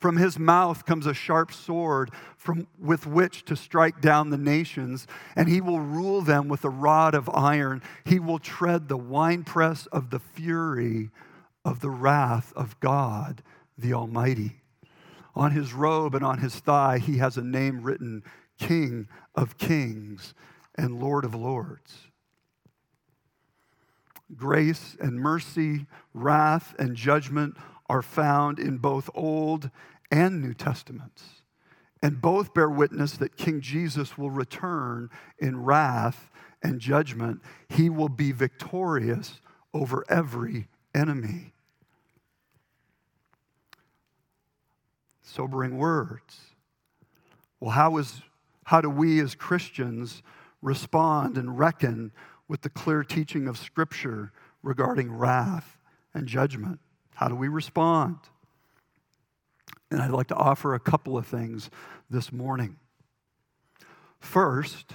From 0.00 0.16
his 0.16 0.36
mouth 0.36 0.84
comes 0.84 1.06
a 1.06 1.14
sharp 1.14 1.52
sword 1.52 2.10
from, 2.36 2.66
with 2.76 3.06
which 3.06 3.44
to 3.44 3.54
strike 3.54 4.00
down 4.00 4.30
the 4.30 4.36
nations, 4.36 5.06
and 5.36 5.48
he 5.48 5.60
will 5.60 5.78
rule 5.78 6.22
them 6.22 6.48
with 6.48 6.64
a 6.64 6.68
rod 6.68 7.14
of 7.14 7.30
iron. 7.32 7.82
He 8.04 8.18
will 8.18 8.40
tread 8.40 8.88
the 8.88 8.96
winepress 8.96 9.86
of 9.86 10.10
the 10.10 10.18
fury 10.18 11.10
of 11.64 11.80
the 11.80 11.90
wrath 11.90 12.52
of 12.56 12.78
God 12.80 13.42
the 13.78 13.94
Almighty. 13.94 14.60
On 15.34 15.52
his 15.52 15.72
robe 15.72 16.14
and 16.14 16.24
on 16.24 16.38
his 16.38 16.56
thigh, 16.56 16.98
he 16.98 17.18
has 17.18 17.36
a 17.36 17.42
name 17.42 17.82
written 17.82 18.22
King 18.62 19.08
of 19.34 19.58
Kings 19.58 20.34
and 20.76 21.00
Lord 21.00 21.24
of 21.24 21.34
Lords. 21.34 22.06
Grace 24.36 24.96
and 25.00 25.20
mercy, 25.20 25.86
wrath 26.14 26.74
and 26.78 26.96
judgment 26.96 27.56
are 27.88 28.02
found 28.02 28.60
in 28.60 28.78
both 28.78 29.10
Old 29.14 29.68
and 30.12 30.40
New 30.40 30.54
Testaments. 30.54 31.42
And 32.00 32.22
both 32.22 32.54
bear 32.54 32.70
witness 32.70 33.16
that 33.16 33.36
King 33.36 33.60
Jesus 33.60 34.16
will 34.16 34.30
return 34.30 35.10
in 35.38 35.64
wrath 35.64 36.30
and 36.62 36.80
judgment. 36.80 37.40
He 37.68 37.90
will 37.90 38.08
be 38.08 38.30
victorious 38.30 39.40
over 39.74 40.04
every 40.08 40.68
enemy. 40.94 41.52
Sobering 45.20 45.78
words. 45.78 46.38
Well, 47.60 47.70
how, 47.70 47.96
is, 47.98 48.22
how 48.64 48.80
do 48.80 48.88
we 48.88 49.20
as 49.20 49.34
Christians 49.34 50.22
respond 50.60 51.36
and 51.36 51.58
reckon 51.58 52.12
with 52.48 52.62
the 52.62 52.70
clear 52.70 53.02
teaching 53.02 53.48
of 53.48 53.58
Scripture 53.58 54.32
regarding 54.62 55.12
wrath 55.12 55.78
and 56.14 56.26
judgment? 56.26 56.80
How 57.14 57.28
do 57.28 57.34
we 57.34 57.48
respond? 57.48 58.16
And 59.90 60.00
I'd 60.00 60.10
like 60.10 60.28
to 60.28 60.34
offer 60.34 60.74
a 60.74 60.80
couple 60.80 61.18
of 61.18 61.26
things 61.26 61.70
this 62.08 62.32
morning. 62.32 62.76
First, 64.20 64.92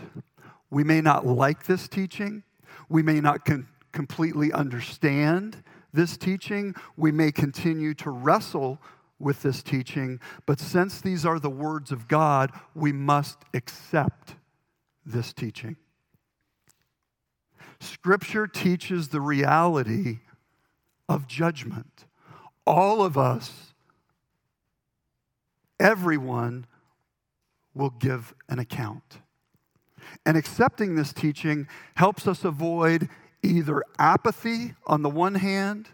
we 0.70 0.84
may 0.84 1.02
not 1.02 1.26
like 1.26 1.66
this 1.66 1.88
teaching, 1.88 2.44
we 2.90 3.04
may 3.04 3.20
not 3.20 3.46
con- 3.46 3.68
completely 3.92 4.52
understand 4.52 5.64
this 5.94 6.18
teaching, 6.18 6.76
we 6.96 7.12
may 7.12 7.32
continue 7.32 7.94
to 7.96 8.10
wrestle 8.10 8.80
with 9.20 9.42
this 9.42 9.64
teaching, 9.64 10.20
but 10.46 10.60
since 10.60 11.02
these 11.02 11.26
are 11.26 11.40
the 11.40 11.50
words 11.50 11.92
of 11.92 12.08
God, 12.08 12.52
we 12.76 12.92
must 12.92 13.40
accept 13.54 14.36
this 15.06 15.34
teaching. 15.34 15.76
Scripture 17.80 18.48
teaches 18.48 19.10
the 19.10 19.22
reality 19.22 20.20
of 21.10 21.28
judgment. 21.28 22.06
All 22.66 23.02
of 23.02 23.18
us 23.18 23.74
everyone 25.80 26.66
will 27.74 27.92
give 27.92 28.34
an 28.50 28.60
account. 28.60 29.20
And 30.26 30.38
accepting 30.38 30.96
this 30.96 31.14
teaching 31.14 31.68
helps 31.96 32.28
us 32.28 32.44
avoid 32.44 33.10
either 33.44 33.84
apathy 34.00 34.74
on 34.86 35.04
the 35.04 35.10
one 35.10 35.36
hand 35.36 35.90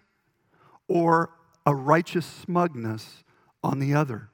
or 0.88 1.32
a 1.66 1.74
righteous 1.74 2.26
smugness 2.26 3.24
on 3.64 3.80
the 3.80 3.94
other. 3.94 4.30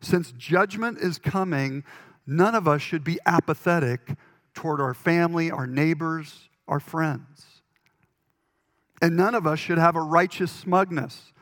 Since 0.00 0.32
judgment 0.32 0.98
is 0.98 1.18
coming, 1.18 1.84
none 2.26 2.54
of 2.54 2.68
us 2.68 2.82
should 2.82 3.02
be 3.02 3.18
apathetic 3.26 4.16
toward 4.54 4.80
our 4.80 4.94
family, 4.94 5.50
our 5.50 5.66
neighbors, 5.66 6.48
our 6.68 6.80
friends. 6.80 7.44
And 9.00 9.16
none 9.16 9.34
of 9.34 9.46
us 9.46 9.58
should 9.58 9.78
have 9.78 9.96
a 9.96 10.02
righteous 10.02 10.50
smugness 10.50 11.32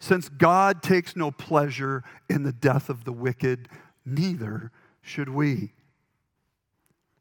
since 0.00 0.28
God 0.28 0.82
takes 0.82 1.16
no 1.16 1.30
pleasure 1.30 2.04
in 2.28 2.44
the 2.44 2.52
death 2.52 2.88
of 2.88 3.04
the 3.04 3.12
wicked, 3.12 3.68
neither 4.04 4.70
should 5.00 5.28
we. 5.28 5.72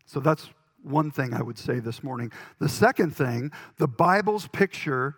So 0.05 0.19
that's 0.19 0.49
one 0.83 1.11
thing 1.11 1.33
I 1.33 1.41
would 1.41 1.57
say 1.57 1.79
this 1.79 2.03
morning. 2.03 2.31
The 2.59 2.69
second 2.69 3.15
thing, 3.15 3.51
the 3.77 3.87
Bible's 3.87 4.47
picture 4.47 5.15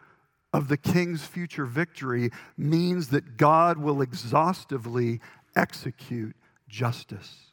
of 0.53 0.67
the 0.67 0.77
king's 0.77 1.23
future 1.23 1.65
victory 1.65 2.31
means 2.57 3.09
that 3.09 3.37
God 3.37 3.77
will 3.77 4.01
exhaustively 4.01 5.21
execute 5.55 6.35
justice. 6.67 7.49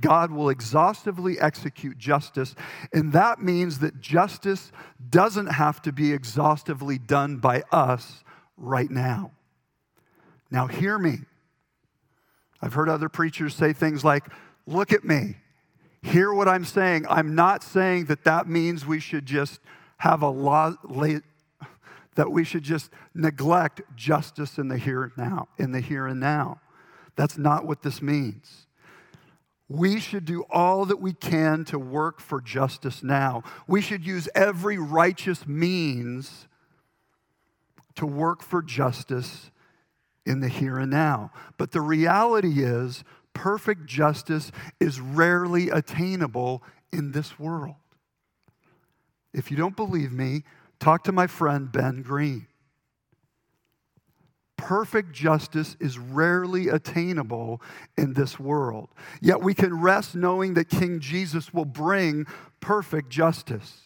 God 0.00 0.30
will 0.30 0.48
exhaustively 0.48 1.38
execute 1.38 1.98
justice, 1.98 2.54
and 2.92 3.12
that 3.12 3.40
means 3.40 3.78
that 3.80 4.00
justice 4.00 4.72
doesn't 5.10 5.48
have 5.48 5.82
to 5.82 5.92
be 5.92 6.12
exhaustively 6.12 6.98
done 6.98 7.36
by 7.36 7.62
us 7.70 8.24
right 8.56 8.90
now. 8.90 9.32
Now, 10.50 10.66
hear 10.66 10.98
me. 10.98 11.20
I've 12.60 12.74
heard 12.74 12.88
other 12.88 13.08
preachers 13.08 13.54
say 13.54 13.72
things 13.72 14.04
like, 14.04 14.28
Look 14.66 14.92
at 14.92 15.02
me. 15.02 15.36
Hear 16.02 16.32
what 16.32 16.46
I'm 16.46 16.64
saying. 16.64 17.06
I'm 17.08 17.34
not 17.34 17.64
saying 17.64 18.06
that 18.06 18.24
that 18.24 18.48
means 18.48 18.86
we 18.86 19.00
should 19.00 19.26
just 19.26 19.60
have 19.98 20.22
a 20.22 20.28
law, 20.28 20.74
that 22.14 22.30
we 22.30 22.44
should 22.44 22.62
just 22.62 22.90
neglect 23.14 23.80
justice 23.96 24.58
in 24.58 24.68
the 24.68 24.78
here 24.78 25.02
and 25.02 25.12
now, 25.16 25.48
in 25.58 25.72
the 25.72 25.80
here 25.80 26.06
and 26.06 26.20
now. 26.20 26.60
That's 27.16 27.38
not 27.38 27.66
what 27.66 27.82
this 27.82 28.02
means. 28.02 28.66
We 29.68 30.00
should 30.00 30.24
do 30.24 30.44
all 30.50 30.84
that 30.86 31.00
we 31.00 31.14
can 31.14 31.64
to 31.66 31.78
work 31.78 32.20
for 32.20 32.40
justice 32.40 33.02
now. 33.02 33.42
We 33.66 33.80
should 33.80 34.04
use 34.04 34.28
every 34.34 34.76
righteous 34.76 35.46
means 35.46 36.46
to 37.94 38.06
work 38.06 38.42
for 38.42 38.62
justice 38.62 39.50
in 40.26 40.40
the 40.40 40.48
here 40.48 40.78
and 40.78 40.90
now. 40.90 41.30
But 41.56 41.72
the 41.72 41.80
reality 41.80 42.62
is, 42.62 43.02
perfect 43.32 43.86
justice 43.86 44.52
is 44.78 45.00
rarely 45.00 45.70
attainable 45.70 46.62
in 46.92 47.12
this 47.12 47.38
world. 47.38 47.76
If 49.32 49.50
you 49.50 49.56
don't 49.56 49.76
believe 49.76 50.12
me, 50.12 50.44
talk 50.82 51.04
to 51.04 51.12
my 51.12 51.26
friend 51.26 51.70
Ben 51.70 52.02
Green. 52.02 52.46
Perfect 54.56 55.12
justice 55.12 55.76
is 55.80 55.98
rarely 55.98 56.68
attainable 56.68 57.60
in 57.96 58.12
this 58.14 58.38
world. 58.38 58.88
Yet 59.20 59.42
we 59.42 59.54
can 59.54 59.80
rest 59.80 60.14
knowing 60.14 60.54
that 60.54 60.68
King 60.68 61.00
Jesus 61.00 61.52
will 61.52 61.64
bring 61.64 62.26
perfect 62.60 63.10
justice. 63.10 63.80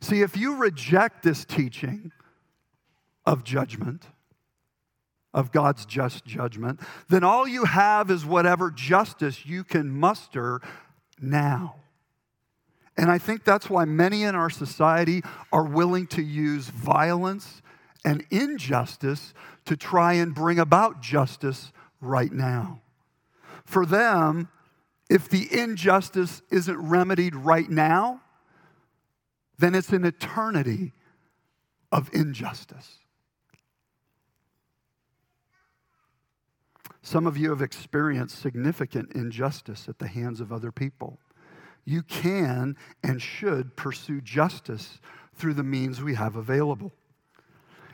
See, 0.00 0.22
if 0.22 0.36
you 0.36 0.56
reject 0.56 1.22
this 1.22 1.44
teaching, 1.44 2.10
of 3.26 3.44
judgment, 3.44 4.06
of 5.32 5.52
God's 5.52 5.86
just 5.86 6.24
judgment, 6.24 6.80
then 7.08 7.22
all 7.22 7.46
you 7.46 7.64
have 7.64 8.10
is 8.10 8.24
whatever 8.24 8.70
justice 8.70 9.46
you 9.46 9.62
can 9.62 9.90
muster 9.90 10.60
now. 11.20 11.76
And 13.00 13.10
I 13.10 13.16
think 13.16 13.44
that's 13.44 13.70
why 13.70 13.86
many 13.86 14.24
in 14.24 14.34
our 14.34 14.50
society 14.50 15.22
are 15.50 15.64
willing 15.64 16.06
to 16.08 16.22
use 16.22 16.68
violence 16.68 17.62
and 18.04 18.22
injustice 18.30 19.32
to 19.64 19.74
try 19.74 20.12
and 20.12 20.34
bring 20.34 20.58
about 20.58 21.00
justice 21.00 21.72
right 22.02 22.30
now. 22.30 22.82
For 23.64 23.86
them, 23.86 24.50
if 25.08 25.30
the 25.30 25.48
injustice 25.50 26.42
isn't 26.50 26.76
remedied 26.76 27.34
right 27.34 27.70
now, 27.70 28.20
then 29.58 29.74
it's 29.74 29.94
an 29.94 30.04
eternity 30.04 30.92
of 31.90 32.10
injustice. 32.12 32.98
Some 37.00 37.26
of 37.26 37.38
you 37.38 37.48
have 37.48 37.62
experienced 37.62 38.38
significant 38.38 39.12
injustice 39.12 39.88
at 39.88 39.98
the 40.00 40.06
hands 40.06 40.38
of 40.42 40.52
other 40.52 40.70
people. 40.70 41.18
You 41.84 42.02
can 42.02 42.76
and 43.02 43.20
should 43.20 43.76
pursue 43.76 44.20
justice 44.20 44.98
through 45.34 45.54
the 45.54 45.62
means 45.62 46.02
we 46.02 46.14
have 46.14 46.36
available. 46.36 46.92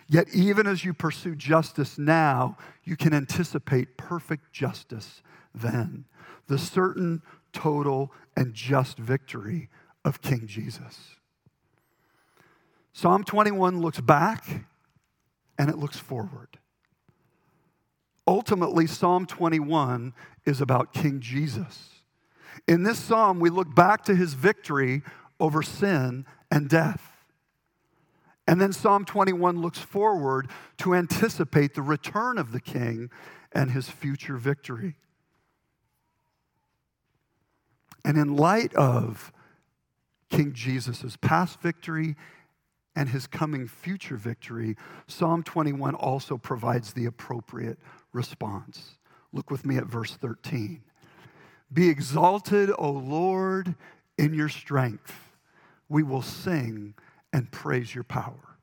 Yet, 0.09 0.29
even 0.33 0.67
as 0.67 0.85
you 0.85 0.95
pursue 0.95 1.35
justice 1.35 1.99
now, 1.99 2.57
you 2.85 2.97
can 2.97 3.13
anticipate 3.13 3.97
perfect 3.97 4.53
justice 4.53 5.23
then, 5.55 6.05
the 6.47 6.59
certain, 6.59 7.23
total, 7.53 8.13
and 8.37 8.55
just 8.55 8.99
victory 8.99 9.69
of 10.05 10.23
King 10.23 10.47
Jesus. 10.47 11.17
Psalm 12.93 13.25
21 13.25 13.81
looks 13.81 14.01
back 14.01 14.45
and 15.59 15.69
it 15.69 15.77
looks 15.77 15.99
forward. 15.99 16.59
Ultimately, 18.29 18.87
Psalm 18.87 19.27
21 19.27 20.13
is 20.45 20.61
about 20.61 20.93
King 20.93 21.21
Jesus. 21.21 21.96
In 22.67 22.83
this 22.83 22.99
psalm, 22.99 23.41
we 23.41 23.51
look 23.51 23.75
back 23.75 24.05
to 24.05 24.15
his 24.15 24.35
victory 24.35 25.03
over 25.39 25.63
sin 25.63 26.25
and 26.51 26.69
death. 26.69 27.17
And 28.47 28.61
then 28.61 28.73
Psalm 28.73 29.05
21 29.05 29.61
looks 29.61 29.79
forward 29.79 30.49
to 30.79 30.95
anticipate 30.95 31.75
the 31.75 31.83
return 31.83 32.39
of 32.39 32.53
the 32.53 32.61
king 32.61 33.11
and 33.53 33.73
his 33.73 33.89
future 33.89 34.37
victory. 34.37 34.95
And 38.05 38.17
in 38.17 38.37
light 38.37 38.73
of 38.75 39.33
King 40.31 40.53
Jesus' 40.53 41.17
past 41.21 41.61
victory 41.61 42.15
and 42.95 43.09
his 43.09 43.27
coming 43.27 43.67
future 43.67 44.17
victory, 44.17 44.77
Psalm 45.09 45.43
21 45.43 45.95
also 45.97 46.39
provides 46.39 46.93
the 46.93 47.07
appropriate 47.07 47.79
response. 48.13 48.97
Look 49.33 49.51
with 49.51 49.67
me 49.67 49.77
at 49.77 49.87
verse 49.87 50.15
13. 50.15 50.83
Be 51.73 51.89
exalted, 51.89 52.71
O 52.79 52.91
Lord, 52.91 53.75
in 54.17 54.35
your 54.35 54.49
strength. 54.49 55.15
We 55.89 56.03
will 56.03 56.23
sing 56.23 56.95
and 57.33 57.51
praise 57.51 57.95
your 57.95 58.05
power. 58.05 58.59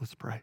Let's 0.00 0.14
pray. 0.14 0.42